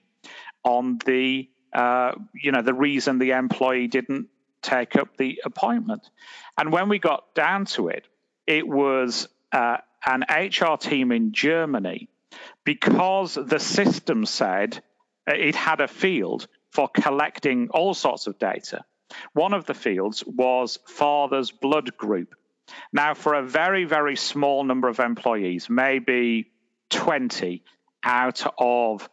on 0.63 0.99
the 1.05 1.49
uh, 1.73 2.13
you 2.35 2.53
know 2.53 2.63
the 2.63 2.75
reason 2.75 3.19
the 3.19 3.33
employee 3.33 3.89
didn't 3.89 4.29
take 4.63 4.97
up 4.97 5.17
the 5.17 5.41
appointment. 5.45 6.09
And 6.57 6.73
when 6.73 6.89
we 6.89 6.99
got 6.99 7.35
down 7.35 7.65
to 7.67 7.89
it, 7.89 8.07
it 8.47 8.67
was 8.67 9.29
uh, 9.53 9.79
an 10.05 10.25
HR 10.31 10.77
team 10.77 11.13
in 11.13 11.33
Germany 11.33 12.09
because 12.65 13.35
the 13.35 13.59
system 13.59 14.25
said 14.25 14.83
it 15.27 15.55
had 15.55 15.81
a 15.81 15.89
field 15.89 16.47
for 16.71 16.89
collecting 16.89 17.69
all 17.71 17.95
sorts 17.95 18.27
of 18.27 18.39
data. 18.39 18.85
One 19.33 19.55
of 19.55 19.67
the 19.67 19.75
fields 19.75 20.25
was 20.25 20.79
father's 20.87 21.51
blood 21.51 21.97
group. 21.97 22.35
Now, 22.93 23.15
for 23.15 23.35
a 23.35 23.43
very, 23.43 23.85
very 23.85 24.17
small 24.17 24.63
number 24.63 24.89
of 24.89 25.01
employees, 25.01 25.69
maybe 25.69 26.51
20 26.91 27.65
out 28.05 28.43
of 28.59 29.09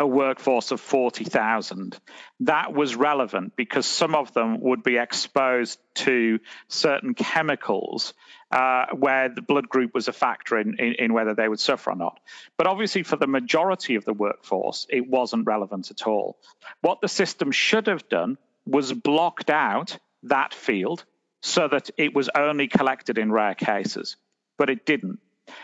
a 0.00 0.06
workforce 0.06 0.70
of 0.70 0.80
40,000. 0.80 1.96
That 2.40 2.72
was 2.72 2.96
relevant 2.96 3.54
because 3.54 3.84
some 3.84 4.14
of 4.14 4.32
them 4.32 4.62
would 4.62 4.82
be 4.82 4.96
exposed 4.96 5.78
to 5.96 6.40
certain 6.68 7.12
chemicals 7.12 8.14
uh, 8.50 8.86
where 8.94 9.28
the 9.28 9.42
blood 9.42 9.68
group 9.68 9.92
was 9.92 10.08
a 10.08 10.12
factor 10.14 10.58
in, 10.58 10.76
in, 10.78 10.94
in, 10.98 11.12
whether 11.12 11.34
they 11.34 11.46
would 11.46 11.60
suffer 11.60 11.90
or 11.90 11.96
not. 11.96 12.18
But 12.56 12.66
obviously, 12.66 13.02
for 13.02 13.16
the 13.16 13.26
majority 13.26 13.96
of 13.96 14.06
the 14.06 14.14
workforce, 14.14 14.86
it 14.88 15.06
wasn't 15.06 15.46
relevant 15.46 15.90
at 15.90 16.06
all. 16.06 16.38
What 16.80 17.02
the 17.02 17.08
system 17.08 17.52
should 17.52 17.86
have 17.86 18.08
done 18.08 18.38
was 18.64 18.94
blocked 18.94 19.50
out 19.50 19.98
that 20.22 20.54
field 20.54 21.04
so 21.42 21.68
that 21.68 21.90
it 21.98 22.14
was 22.14 22.30
only 22.34 22.68
collected 22.68 23.18
in 23.18 23.30
rare 23.30 23.54
cases, 23.54 24.16
but 24.56 24.70
it 24.70 24.86
didn't. 24.86 25.18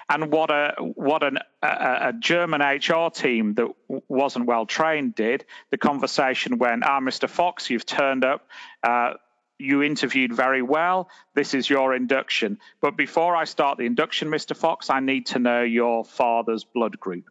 And 0.09 0.31
what 0.31 0.51
a 0.51 0.75
what 0.79 1.23
an, 1.23 1.39
a, 1.63 2.09
a 2.09 2.13
German 2.19 2.61
HR 2.61 3.11
team 3.11 3.55
that 3.55 3.69
wasn't 4.09 4.47
well 4.47 4.67
trained 4.67 5.15
did. 5.15 5.45
The 5.71 5.79
conversation 5.79 6.59
went, 6.59 6.85
"Ah, 6.85 7.01
Mr. 7.01 7.29
Fox, 7.29 7.71
you've 7.71 7.87
turned 7.87 8.25
up. 8.25 8.47
Uh, 8.83 9.15
you 9.59 9.83
interviewed 9.83 10.35
very 10.35 10.61
well. 10.61 11.09
This 11.35 11.55
is 11.55 11.69
your 11.69 11.95
induction. 11.95 12.59
But 12.81 12.97
before 12.97 13.35
I 13.35 13.45
start 13.45 13.79
the 13.79 13.87
induction, 13.87 14.29
Mr. 14.29 14.55
Fox, 14.55 14.91
I 14.91 15.01
need 15.01 15.27
to 15.27 15.39
know 15.39 15.63
your 15.63 16.05
father's 16.05 16.65
blood 16.65 17.01
group." 17.01 17.31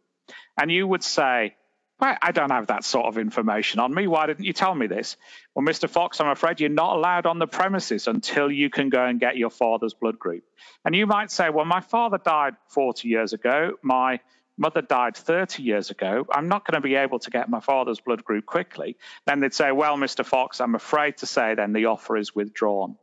And 0.58 0.72
you 0.72 0.86
would 0.86 1.04
say, 1.04 1.54
I 1.98 2.32
don't 2.32 2.50
have 2.50 2.66
that 2.66 2.84
sort 2.84 3.06
of 3.06 3.16
information 3.16 3.80
on 3.80 3.94
me. 3.94 4.06
Why 4.06 4.26
didn't 4.26 4.44
you 4.44 4.52
tell 4.52 4.74
me 4.74 4.86
this? 4.86 5.16
Well, 5.54 5.64
Mr. 5.64 5.88
Fox, 5.88 6.20
I'm 6.20 6.28
afraid 6.28 6.60
you're 6.60 6.68
not 6.68 6.96
allowed 6.96 7.24
on 7.24 7.38
the 7.38 7.46
premises 7.46 8.06
until 8.06 8.50
you 8.50 8.68
can 8.68 8.90
go 8.90 9.02
and 9.02 9.18
get 9.18 9.38
your 9.38 9.48
father's 9.48 9.94
blood 9.94 10.18
group. 10.18 10.44
And 10.84 10.94
you 10.94 11.06
might 11.06 11.30
say, 11.30 11.48
well, 11.48 11.64
my 11.64 11.80
father 11.80 12.18
died 12.22 12.54
40 12.68 13.08
years 13.08 13.32
ago. 13.32 13.72
My 13.82 14.20
mother 14.58 14.82
died 14.82 15.16
30 15.16 15.62
years 15.62 15.90
ago. 15.90 16.26
I'm 16.30 16.48
not 16.48 16.66
going 16.66 16.80
to 16.80 16.86
be 16.86 16.96
able 16.96 17.18
to 17.20 17.30
get 17.30 17.48
my 17.48 17.60
father's 17.60 18.00
blood 18.00 18.24
group 18.24 18.44
quickly. 18.44 18.98
Then 19.26 19.40
they'd 19.40 19.54
say, 19.54 19.72
well, 19.72 19.96
Mr. 19.96 20.24
Fox, 20.24 20.60
I'm 20.60 20.74
afraid 20.74 21.18
to 21.18 21.26
say 21.26 21.54
then 21.54 21.72
the 21.72 21.86
offer 21.86 22.18
is 22.18 22.34
withdrawn. 22.34 22.96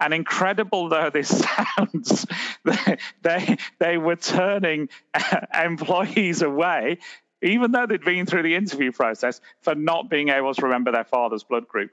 And 0.00 0.12
incredible 0.12 0.88
though 0.88 1.10
this 1.10 1.28
sounds, 1.76 2.26
they, 2.64 2.98
they, 3.22 3.56
they 3.78 3.96
were 3.96 4.16
turning 4.16 4.88
employees 5.54 6.42
away 6.42 6.98
even 7.42 7.72
though 7.72 7.86
they'd 7.86 8.04
been 8.04 8.26
through 8.26 8.42
the 8.42 8.54
interview 8.54 8.92
process, 8.92 9.40
for 9.62 9.74
not 9.74 10.10
being 10.10 10.28
able 10.28 10.54
to 10.54 10.62
remember 10.62 10.92
their 10.92 11.04
father's 11.04 11.44
blood 11.44 11.68
group. 11.68 11.90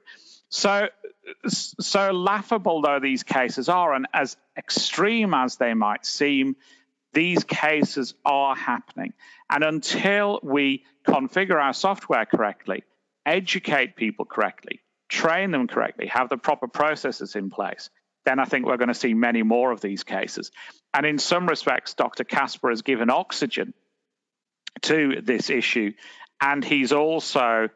So, 0.50 0.88
so 1.48 2.12
laughable 2.12 2.82
though 2.82 3.00
these 3.00 3.24
cases 3.24 3.70
are, 3.70 3.94
and 3.94 4.08
as 4.14 4.38
extreme 4.58 5.34
as 5.34 5.58
they 5.58 5.74
might 5.74 6.06
seem, 6.06 6.56
these 7.14 7.44
cases 7.44 8.14
are 8.26 8.56
happening. 8.56 9.14
And 9.50 9.64
until 9.64 10.40
we 10.44 10.84
configure 11.06 11.62
our 11.62 11.74
software 11.74 12.26
correctly, 12.26 12.84
educate 13.26 13.96
people 13.96 14.26
correctly, 14.26 14.82
train 15.10 15.52
them 15.52 15.68
correctly, 15.68 16.08
have 16.08 16.30
the 16.30 16.38
proper 16.38 16.68
processes 16.68 17.36
in 17.36 17.50
place, 17.50 17.90
then 18.26 18.40
I 18.40 18.46
think 18.46 18.66
we're 18.66 18.78
going 18.78 18.90
to 18.90 18.94
see 18.94 19.14
many 19.14 19.42
more 19.42 19.72
of 19.72 19.80
these 19.80 20.04
cases. 20.04 20.52
And 20.94 21.06
in 21.06 21.18
some 21.18 21.48
respects, 21.48 21.94
Dr. 21.94 22.26
Caspar 22.26 22.70
has 22.70 22.82
given 22.82 23.10
oxygen 23.10 23.74
to 24.84 25.22
this 25.22 25.50
issue. 25.50 25.94
And 26.40 26.64
he's 26.64 26.92
also, 26.92 27.70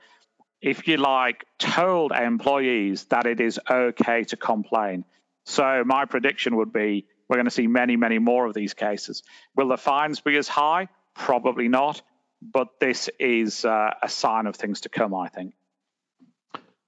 if 0.61 0.87
you 0.87 0.97
like, 0.97 1.45
told 1.59 2.11
employees 2.11 3.05
that 3.05 3.25
it 3.25 3.39
is 3.39 3.59
okay 3.69 4.23
to 4.25 4.37
complain. 4.37 5.05
So 5.45 5.83
my 5.85 6.05
prediction 6.05 6.57
would 6.57 6.71
be 6.71 7.05
we're 7.27 7.37
going 7.37 7.45
to 7.45 7.51
see 7.51 7.67
many, 7.67 7.95
many 7.95 8.19
more 8.19 8.45
of 8.45 8.53
these 8.53 8.73
cases. 8.73 9.23
Will 9.55 9.69
the 9.69 9.77
fines 9.77 10.19
be 10.19 10.35
as 10.35 10.49
high? 10.49 10.89
Probably 11.15 11.69
not. 11.69 12.01
But 12.41 12.79
this 12.79 13.09
is 13.19 13.63
uh, 13.63 13.91
a 14.01 14.09
sign 14.09 14.47
of 14.47 14.55
things 14.55 14.81
to 14.81 14.89
come, 14.89 15.13
I 15.13 15.29
think. 15.29 15.53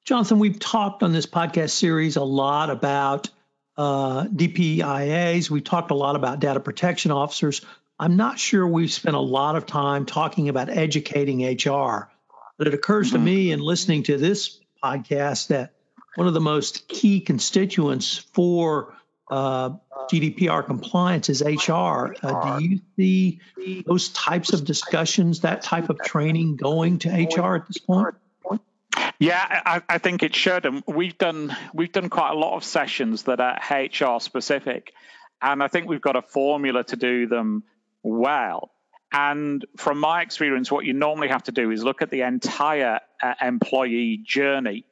Jonathan, 0.04 0.40
we've 0.40 0.60
talked 0.60 1.02
on 1.02 1.14
this 1.14 1.26
podcast 1.26 1.70
series 1.70 2.18
a 2.18 2.24
lot 2.24 2.70
about 2.70 3.30
uh, 3.78 4.26
DPIAs. 4.26 5.50
We've 5.50 5.64
talked 5.64 5.92
a 5.92 5.96
lot 5.96 6.18
about 6.18 6.40
data 6.40 6.60
protection 6.60 7.12
officers. 7.12 7.62
I'm 8.04 8.18
not 8.18 8.38
sure 8.38 8.68
we've 8.68 8.92
spent 8.92 9.16
a 9.16 9.22
lot 9.22 9.56
of 9.56 9.66
time 9.66 10.06
talking 10.06 10.50
about 10.50 10.68
educating 10.68 11.42
HR, 11.42 12.12
but 12.58 12.68
it 12.68 12.74
occurs 12.74 13.08
mm-hmm. 13.08 13.16
to 13.16 13.24
me 13.24 13.52
in 13.54 13.62
listening 13.62 14.04
to 14.04 14.18
this 14.18 14.60
podcast 14.84 15.48
that 15.48 15.72
one 16.16 16.28
of 16.28 16.34
the 16.34 16.42
most 16.42 16.90
key 16.90 17.22
constituents 17.22 18.18
for 18.18 18.94
uh, 19.32 19.70
GDPR 20.12 20.66
compliance 20.66 21.30
is 21.30 21.42
HR. 21.42 22.14
Uh, 22.22 22.60
do 22.60 22.66
you 22.66 22.82
see 22.98 23.40
those 23.88 24.10
types 24.10 24.52
of 24.52 24.66
discussions, 24.66 25.40
that 25.40 25.62
type 25.62 25.90
of 25.90 25.98
training 26.00 26.58
going 26.58 27.00
to 27.00 27.10
HR 27.10 27.56
at 27.56 27.68
this 27.68 27.78
point? 27.78 28.16
Yeah, 29.18 29.62
I, 29.66 29.82
I, 29.88 29.98
think 30.00 30.24
it 30.24 30.36
should, 30.36 30.66
and 30.66 30.84
we've 30.86 31.18
done 31.18 31.56
we've 31.74 31.94
done 31.94 32.10
quite 32.10 32.32
a 32.32 32.38
lot 32.38 32.58
of 32.58 32.66
sessions 32.66 33.24
that 33.24 33.40
are 33.40 33.62
HR 33.72 34.20
specific, 34.20 34.92
and 35.42 35.64
I 35.64 35.70
think 35.70 35.88
we've 35.88 36.02
got 36.02 36.18
a 36.18 36.22
formula 36.22 36.84
to 36.84 36.98
do 36.98 37.28
them 37.28 37.64
well. 38.04 38.72
And 39.12 39.64
from 39.78 40.00
my 40.00 40.22
experience, 40.22 40.72
what 40.72 40.86
you 40.86 40.94
normally 40.94 41.30
have 41.30 41.44
to 41.44 41.52
do 41.52 41.72
is 41.72 41.84
look 41.84 42.02
at 42.02 42.10
the 42.10 42.22
entire 42.22 43.00
uh, 43.22 43.34
employee 43.42 44.18
journey 44.24 44.86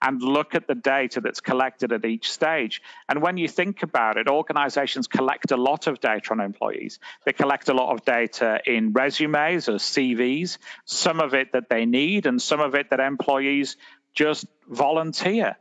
and 0.00 0.22
look 0.22 0.54
at 0.54 0.66
the 0.66 0.74
data 0.74 1.20
that's 1.20 1.40
collected 1.40 1.92
at 1.92 2.04
each 2.04 2.30
stage. 2.30 2.82
And 3.08 3.20
when 3.20 3.36
you 3.36 3.48
think 3.48 3.82
about 3.82 4.16
it, 4.16 4.28
organizations 4.28 5.08
collect 5.08 5.50
a 5.50 5.56
lot 5.56 5.86
of 5.86 6.00
data 6.00 6.30
on 6.30 6.40
employees. 6.40 6.98
They 7.24 7.32
collect 7.32 7.68
a 7.68 7.74
lot 7.74 7.92
of 7.92 8.04
data 8.04 8.60
in 8.64 8.92
resumes 8.92 9.68
or 9.68 9.74
CVs, 9.74 10.58
some 10.84 11.20
of 11.20 11.34
it 11.34 11.52
that 11.52 11.68
they 11.68 11.86
need, 11.86 12.26
and 12.26 12.40
some 12.40 12.60
of 12.60 12.74
it 12.74 12.90
that 12.90 13.00
employees 13.00 13.76
just 14.14 14.46
volunteer. 14.68 15.56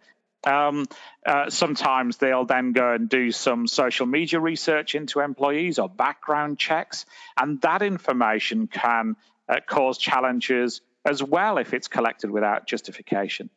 Um, 0.47 0.85
uh, 1.25 1.49
sometimes 1.49 2.17
they'll 2.17 2.45
then 2.45 2.71
go 2.71 2.93
and 2.93 3.09
do 3.09 3.31
some 3.31 3.67
social 3.67 4.05
media 4.05 4.39
research 4.39 4.95
into 4.95 5.19
employees 5.19 5.77
or 5.77 5.89
background 5.89 6.57
checks, 6.57 7.05
and 7.37 7.59
that 7.61 7.81
information 7.81 8.67
can 8.67 9.17
uh, 9.49 9.59
cause 9.67 9.97
challenges 9.97 10.79
as 11.03 11.21
well 11.21 11.57
if 11.57 11.73
it's 11.73 11.89
collected 11.89 12.31
without 12.31 12.65
justification. 12.65 13.49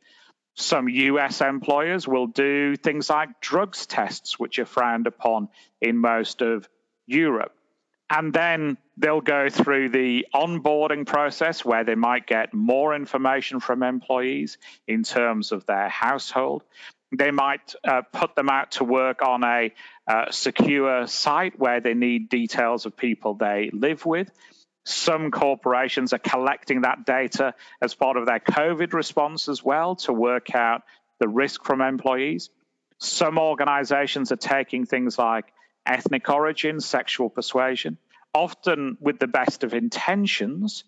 Some 0.54 0.88
US 0.88 1.40
employers 1.40 2.08
will 2.08 2.26
do 2.26 2.74
things 2.74 3.08
like 3.08 3.40
drugs 3.40 3.86
tests, 3.86 4.38
which 4.38 4.58
are 4.58 4.66
frowned 4.66 5.06
upon 5.06 5.48
in 5.80 5.96
most 5.96 6.42
of 6.42 6.68
Europe. 7.06 7.54
And 8.10 8.32
then 8.32 8.76
they'll 8.96 9.20
go 9.20 9.48
through 9.48 9.90
the 9.90 10.26
onboarding 10.34 11.06
process 11.06 11.64
where 11.64 11.84
they 11.84 11.94
might 11.94 12.26
get 12.26 12.52
more 12.52 12.94
information 12.94 13.60
from 13.60 13.84
employees 13.84 14.58
in 14.88 15.04
terms 15.04 15.52
of 15.52 15.64
their 15.66 15.88
household. 15.88 16.64
They 17.16 17.30
might 17.30 17.74
uh, 17.84 18.02
put 18.12 18.34
them 18.34 18.48
out 18.48 18.72
to 18.72 18.84
work 18.84 19.22
on 19.22 19.44
a 19.44 19.72
uh, 20.08 20.30
secure 20.30 21.06
site 21.06 21.58
where 21.58 21.80
they 21.80 21.94
need 21.94 22.28
details 22.28 22.84
of 22.84 22.96
people 22.96 23.34
they 23.34 23.70
live 23.72 24.04
with. 24.04 24.30
Some 24.84 25.30
corporations 25.30 26.12
are 26.12 26.18
collecting 26.18 26.82
that 26.82 27.04
data 27.04 27.54
as 27.80 27.94
part 27.94 28.16
of 28.16 28.26
their 28.26 28.40
COVID 28.40 28.92
response 28.92 29.48
as 29.48 29.62
well 29.62 29.96
to 29.96 30.12
work 30.12 30.54
out 30.54 30.82
the 31.20 31.28
risk 31.28 31.64
from 31.64 31.80
employees. 31.80 32.50
Some 32.98 33.38
organizations 33.38 34.32
are 34.32 34.36
taking 34.36 34.84
things 34.84 35.16
like 35.16 35.46
ethnic 35.90 36.28
origin, 36.30 36.80
sexual 36.80 37.28
persuasion, 37.28 37.98
often 38.32 38.96
with 39.00 39.18
the 39.18 39.26
best 39.26 39.64
of 39.64 39.74
intentions, 39.74 40.84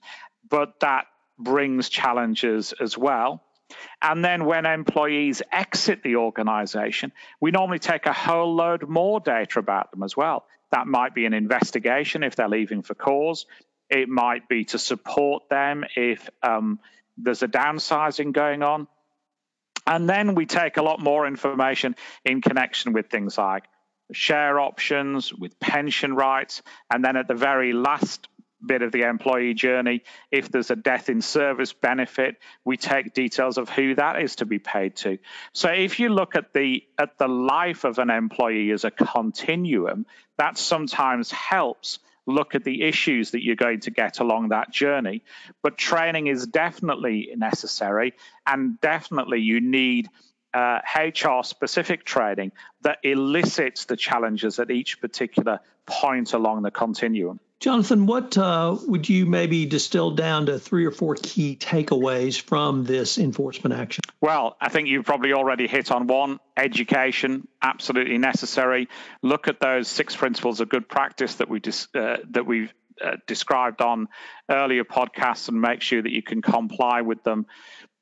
but 0.48 0.80
that 0.80 1.06
brings 1.38 1.88
challenges 1.88 2.72
as 2.80 2.96
well. 2.96 3.42
And 4.00 4.24
then 4.24 4.44
when 4.44 4.66
employees 4.66 5.42
exit 5.50 6.02
the 6.02 6.16
organization, 6.16 7.12
we 7.40 7.50
normally 7.50 7.78
take 7.78 8.06
a 8.06 8.12
whole 8.12 8.54
load 8.54 8.88
more 8.88 9.18
data 9.18 9.58
about 9.58 9.90
them 9.90 10.02
as 10.02 10.16
well. 10.16 10.44
That 10.70 10.86
might 10.86 11.14
be 11.14 11.26
an 11.26 11.34
investigation 11.34 12.22
if 12.22 12.36
they're 12.36 12.48
leaving 12.48 12.82
for 12.82 12.94
cause. 12.94 13.46
It 13.90 14.08
might 14.08 14.48
be 14.48 14.64
to 14.66 14.78
support 14.78 15.48
them 15.48 15.84
if 15.96 16.28
um, 16.42 16.80
there's 17.16 17.42
a 17.42 17.48
downsizing 17.48 18.32
going 18.32 18.62
on. 18.62 18.86
And 19.86 20.08
then 20.08 20.34
we 20.34 20.46
take 20.46 20.76
a 20.76 20.82
lot 20.82 21.00
more 21.00 21.26
information 21.26 21.96
in 22.24 22.40
connection 22.40 22.92
with 22.92 23.08
things 23.08 23.36
like 23.36 23.64
share 24.12 24.58
options, 24.58 25.32
with 25.32 25.58
pension 25.60 26.14
rights, 26.14 26.62
and 26.90 27.04
then 27.04 27.16
at 27.16 27.28
the 27.28 27.34
very 27.34 27.72
last 27.72 28.28
bit 28.64 28.82
of 28.82 28.92
the 28.92 29.02
employee 29.02 29.54
journey, 29.54 30.02
if 30.30 30.50
there's 30.50 30.70
a 30.70 30.76
death 30.76 31.08
in 31.08 31.20
service 31.20 31.72
benefit, 31.72 32.36
we 32.64 32.76
take 32.76 33.14
details 33.14 33.58
of 33.58 33.68
who 33.68 33.94
that 33.96 34.22
is 34.22 34.36
to 34.36 34.46
be 34.46 34.58
paid 34.58 34.96
to. 34.96 35.18
So 35.52 35.70
if 35.70 35.98
you 35.98 36.08
look 36.08 36.36
at 36.36 36.52
the 36.52 36.84
at 36.98 37.18
the 37.18 37.28
life 37.28 37.84
of 37.84 37.98
an 37.98 38.10
employee 38.10 38.70
as 38.70 38.84
a 38.84 38.90
continuum, 38.90 40.06
that 40.38 40.58
sometimes 40.58 41.30
helps 41.30 41.98
look 42.24 42.54
at 42.54 42.62
the 42.62 42.82
issues 42.82 43.32
that 43.32 43.42
you're 43.42 43.56
going 43.56 43.80
to 43.80 43.90
get 43.90 44.20
along 44.20 44.50
that 44.50 44.70
journey. 44.70 45.24
But 45.62 45.76
training 45.76 46.28
is 46.28 46.46
definitely 46.46 47.30
necessary, 47.36 48.14
and 48.46 48.80
definitely 48.80 49.40
you 49.40 49.60
need 49.60 50.08
uh, 50.54 50.80
HR 50.94 51.42
specific 51.42 52.04
training 52.04 52.52
that 52.82 52.98
elicits 53.02 53.86
the 53.86 53.96
challenges 53.96 54.58
at 54.58 54.70
each 54.70 55.00
particular 55.00 55.60
point 55.86 56.32
along 56.32 56.62
the 56.62 56.70
continuum. 56.70 57.40
Jonathan, 57.62 58.06
what 58.06 58.36
uh, 58.36 58.76
would 58.88 59.08
you 59.08 59.24
maybe 59.24 59.66
distill 59.66 60.10
down 60.10 60.46
to 60.46 60.58
three 60.58 60.84
or 60.84 60.90
four 60.90 61.14
key 61.14 61.54
takeaways 61.54 62.40
from 62.40 62.82
this 62.82 63.18
enforcement 63.18 63.72
action? 63.72 64.02
Well, 64.20 64.56
I 64.60 64.68
think 64.68 64.88
you've 64.88 65.04
probably 65.04 65.32
already 65.32 65.68
hit 65.68 65.92
on 65.92 66.08
one 66.08 66.40
education, 66.56 67.46
absolutely 67.62 68.18
necessary. 68.18 68.88
Look 69.22 69.46
at 69.46 69.60
those 69.60 69.86
six 69.86 70.16
principles 70.16 70.60
of 70.60 70.70
good 70.70 70.88
practice 70.88 71.36
that 71.36 71.48
we 71.48 71.60
dis- 71.60 71.86
uh, 71.94 72.16
that 72.30 72.46
we've 72.46 72.74
uh, 73.00 73.16
described 73.26 73.80
on 73.80 74.08
earlier 74.50 74.84
podcasts 74.84 75.48
and 75.48 75.60
make 75.60 75.82
sure 75.82 76.02
that 76.02 76.12
you 76.12 76.22
can 76.22 76.42
comply 76.42 77.02
with 77.02 77.22
them. 77.22 77.46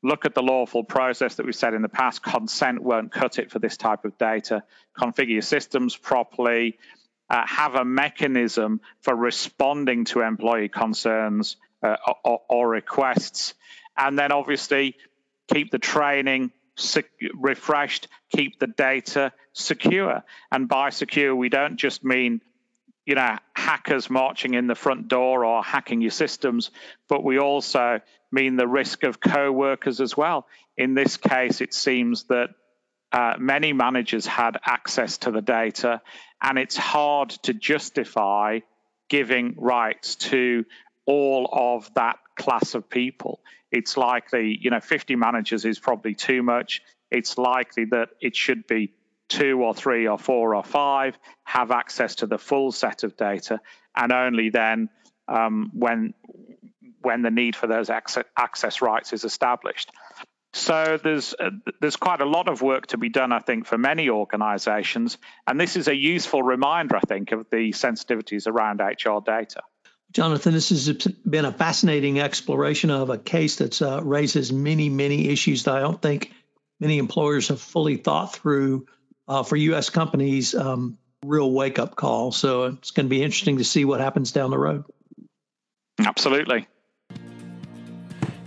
Look 0.02 0.24
at 0.24 0.34
the 0.34 0.42
lawful 0.42 0.82
process 0.82 1.34
that 1.34 1.44
we've 1.44 1.54
said 1.54 1.74
in 1.74 1.82
the 1.82 1.88
past. 1.88 2.22
Consent 2.22 2.82
won't 2.82 3.12
cut 3.12 3.38
it 3.38 3.50
for 3.50 3.58
this 3.58 3.76
type 3.76 4.04
of 4.04 4.16
data. 4.16 4.62
Configure 4.98 5.28
your 5.28 5.42
systems 5.42 5.96
properly 5.96 6.78
uh, 7.30 7.46
have 7.46 7.76
a 7.76 7.84
mechanism 7.84 8.80
for 9.02 9.14
responding 9.14 10.04
to 10.04 10.20
employee 10.20 10.68
concerns 10.68 11.56
uh, 11.82 11.96
or, 12.24 12.40
or, 12.48 12.68
requests. 12.68 13.54
And 13.96 14.18
then 14.18 14.32
obviously 14.32 14.96
keep 15.52 15.70
the 15.70 15.78
training 15.78 16.50
sec- 16.74 17.06
refreshed, 17.34 18.08
keep 18.34 18.58
the 18.58 18.66
data 18.66 19.32
secure. 19.52 20.24
And 20.50 20.68
by 20.68 20.90
secure, 20.90 21.34
we 21.34 21.48
don't 21.48 21.76
just 21.76 22.04
mean 22.04 22.40
you 23.06 23.14
know 23.14 23.36
hackers 23.54 24.08
marching 24.10 24.54
in 24.54 24.66
the 24.66 24.74
front 24.74 25.08
door 25.08 25.44
or 25.44 25.62
hacking 25.62 26.00
your 26.00 26.10
systems 26.10 26.70
but 27.08 27.24
we 27.24 27.38
also 27.38 28.00
mean 28.32 28.56
the 28.56 28.68
risk 28.68 29.02
of 29.02 29.20
co-workers 29.20 30.00
as 30.00 30.16
well 30.16 30.46
in 30.76 30.94
this 30.94 31.16
case 31.16 31.60
it 31.60 31.74
seems 31.74 32.24
that 32.24 32.50
uh, 33.12 33.34
many 33.38 33.72
managers 33.72 34.26
had 34.26 34.58
access 34.64 35.18
to 35.18 35.30
the 35.30 35.42
data, 35.42 36.00
and 36.40 36.58
it's 36.58 36.76
hard 36.76 37.30
to 37.30 37.52
justify 37.52 38.60
giving 39.08 39.54
rights 39.58 40.14
to 40.14 40.64
all 41.06 41.48
of 41.52 41.92
that 41.94 42.18
class 42.36 42.74
of 42.74 42.88
people. 42.88 43.40
It's 43.72 43.96
likely, 43.96 44.56
you 44.60 44.70
know, 44.70 44.80
50 44.80 45.16
managers 45.16 45.64
is 45.64 45.78
probably 45.78 46.14
too 46.14 46.42
much. 46.42 46.82
It's 47.10 47.36
likely 47.36 47.86
that 47.86 48.10
it 48.20 48.36
should 48.36 48.66
be 48.68 48.92
two 49.30 49.62
or 49.62 49.72
three 49.72 50.06
or 50.06 50.18
four 50.18 50.54
or 50.54 50.62
five 50.62 51.16
have 51.44 51.70
access 51.70 52.16
to 52.16 52.26
the 52.26 52.38
full 52.38 52.72
set 52.72 53.04
of 53.04 53.16
data, 53.16 53.60
and 53.96 54.12
only 54.12 54.50
then 54.50 54.90
um, 55.28 55.70
when 55.72 56.12
when 57.00 57.22
the 57.22 57.30
need 57.30 57.56
for 57.56 57.66
those 57.66 57.88
access, 57.88 58.82
rights 58.82 59.14
is 59.14 59.24
established. 59.24 59.90
So 60.52 60.98
there's 61.02 61.32
uh, 61.38 61.50
there's 61.80 61.96
quite 61.96 62.20
a 62.20 62.26
lot 62.26 62.48
of 62.48 62.60
work 62.60 62.88
to 62.88 62.98
be 62.98 63.08
done, 63.08 63.32
I 63.32 63.38
think, 63.38 63.66
for 63.66 63.78
many 63.78 64.10
organisations, 64.10 65.16
and 65.46 65.58
this 65.58 65.76
is 65.76 65.88
a 65.88 65.94
useful 65.94 66.42
reminder, 66.42 66.96
I 66.96 67.00
think, 67.00 67.32
of 67.32 67.46
the 67.50 67.70
sensitivities 67.70 68.46
around 68.46 68.80
HR 68.80 69.20
data. 69.24 69.62
Jonathan, 70.12 70.54
this 70.54 70.70
has 70.70 70.88
been 70.88 71.44
a 71.44 71.52
fascinating 71.52 72.18
exploration 72.18 72.90
of 72.90 73.10
a 73.10 73.18
case 73.18 73.56
that 73.56 73.80
uh, 73.80 74.02
raises 74.02 74.52
many, 74.52 74.88
many 74.88 75.28
issues 75.28 75.62
that 75.64 75.76
I 75.76 75.80
don't 75.80 76.02
think 76.02 76.32
many 76.80 76.98
employers 76.98 77.46
have 77.48 77.60
fully 77.60 77.96
thought 77.96 78.34
through. 78.34 78.86
Uh, 79.30 79.44
for 79.44 79.54
U.S. 79.54 79.90
companies, 79.90 80.56
um, 80.56 80.98
real 81.24 81.52
wake 81.52 81.78
up 81.78 81.94
call. 81.94 82.32
So 82.32 82.64
it's 82.64 82.90
going 82.90 83.06
to 83.06 83.08
be 83.10 83.22
interesting 83.22 83.58
to 83.58 83.64
see 83.64 83.84
what 83.84 84.00
happens 84.00 84.32
down 84.32 84.50
the 84.50 84.58
road. 84.58 84.84
Absolutely. 86.04 86.66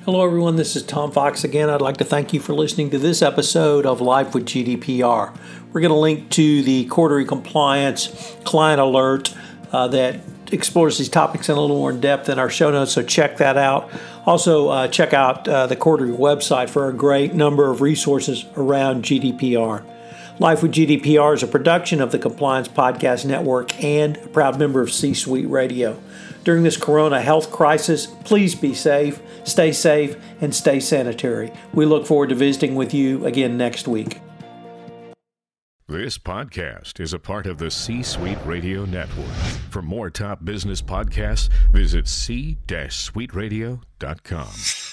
Hello, 0.04 0.26
everyone. 0.26 0.58
This 0.58 0.76
is 0.76 0.84
Tom 0.84 1.14
Fox 1.14 1.46
again. 1.46 1.70
I'd 1.70 1.80
like 1.80 1.96
to 1.98 2.04
thank 2.04 2.34
you 2.34 2.42
for 2.42 2.54
listening 2.54 2.90
to 2.90 3.00
this 3.00 3.22
episode 3.22 3.86
of 3.86 4.02
Life 4.02 4.34
with 4.34 4.46
GDPR. 4.46 5.34
We're 5.72 5.80
going 5.80 5.94
to 5.94 5.98
link 5.98 6.30
to 6.32 6.62
the 6.64 6.86
Cordery 6.90 7.26
Compliance 7.26 8.36
Client 8.44 8.82
Alert 8.82 9.34
uh, 9.72 9.88
that 9.88 10.20
explores 10.52 10.98
these 10.98 11.08
topics 11.08 11.48
in 11.48 11.56
a 11.56 11.62
little 11.62 11.78
more 11.78 11.92
in 11.92 12.02
depth 12.02 12.28
in 12.28 12.38
our 12.38 12.50
show 12.50 12.72
notes, 12.72 12.92
so 12.92 13.02
check 13.02 13.38
that 13.38 13.56
out. 13.56 13.90
Also, 14.26 14.68
uh, 14.68 14.90
check 14.90 15.14
out 15.14 15.48
uh, 15.48 15.66
the 15.66 15.78
Cordery 15.78 16.14
website 16.14 16.70
for 16.70 16.90
a 16.90 16.94
great 16.94 17.34
number 17.34 17.72
of 17.72 17.80
resources 17.80 18.44
around 18.58 19.06
GDPR. 19.06 19.86
Life 20.40 20.64
with 20.64 20.72
GDPR 20.72 21.36
is 21.36 21.44
a 21.44 21.48
production 21.48 22.02
of 22.02 22.12
the 22.12 22.18
Compliance 22.18 22.68
Podcast 22.68 23.24
Network 23.24 23.84
and 23.84 24.18
a 24.18 24.28
proud 24.30 24.58
member 24.58 24.82
of 24.82 24.92
C 24.92 25.14
Suite 25.14 25.48
Radio. 25.48 26.02
During 26.44 26.64
this 26.64 26.76
corona 26.76 27.22
health 27.22 27.52
crisis, 27.52 28.08
please 28.08 28.56
be 28.56 28.74
safe, 28.74 29.22
stay 29.44 29.72
safe, 29.72 30.16
and 30.42 30.56
stay 30.56 30.80
sanitary. 30.80 31.54
We 31.74 31.86
look 31.86 32.08
forward 32.08 32.30
to 32.30 32.36
visiting 32.36 32.74
with 32.74 32.96
you 32.96 33.28
again 33.28 33.58
next 33.58 33.88
week. 33.88 34.22
This 35.88 36.18
podcast 36.18 37.00
is 37.00 37.14
a 37.14 37.20
part 37.20 37.46
of 37.46 37.60
the 37.60 37.70
C 37.70 38.02
Suite 38.02 38.40
Radio 38.44 38.86
Network. 38.86 39.36
For 39.70 39.84
more 39.84 40.10
top 40.10 40.44
business 40.44 40.82
podcasts, 40.82 41.48
visit 41.72 42.08
c-suiteradio.com. 42.08 44.93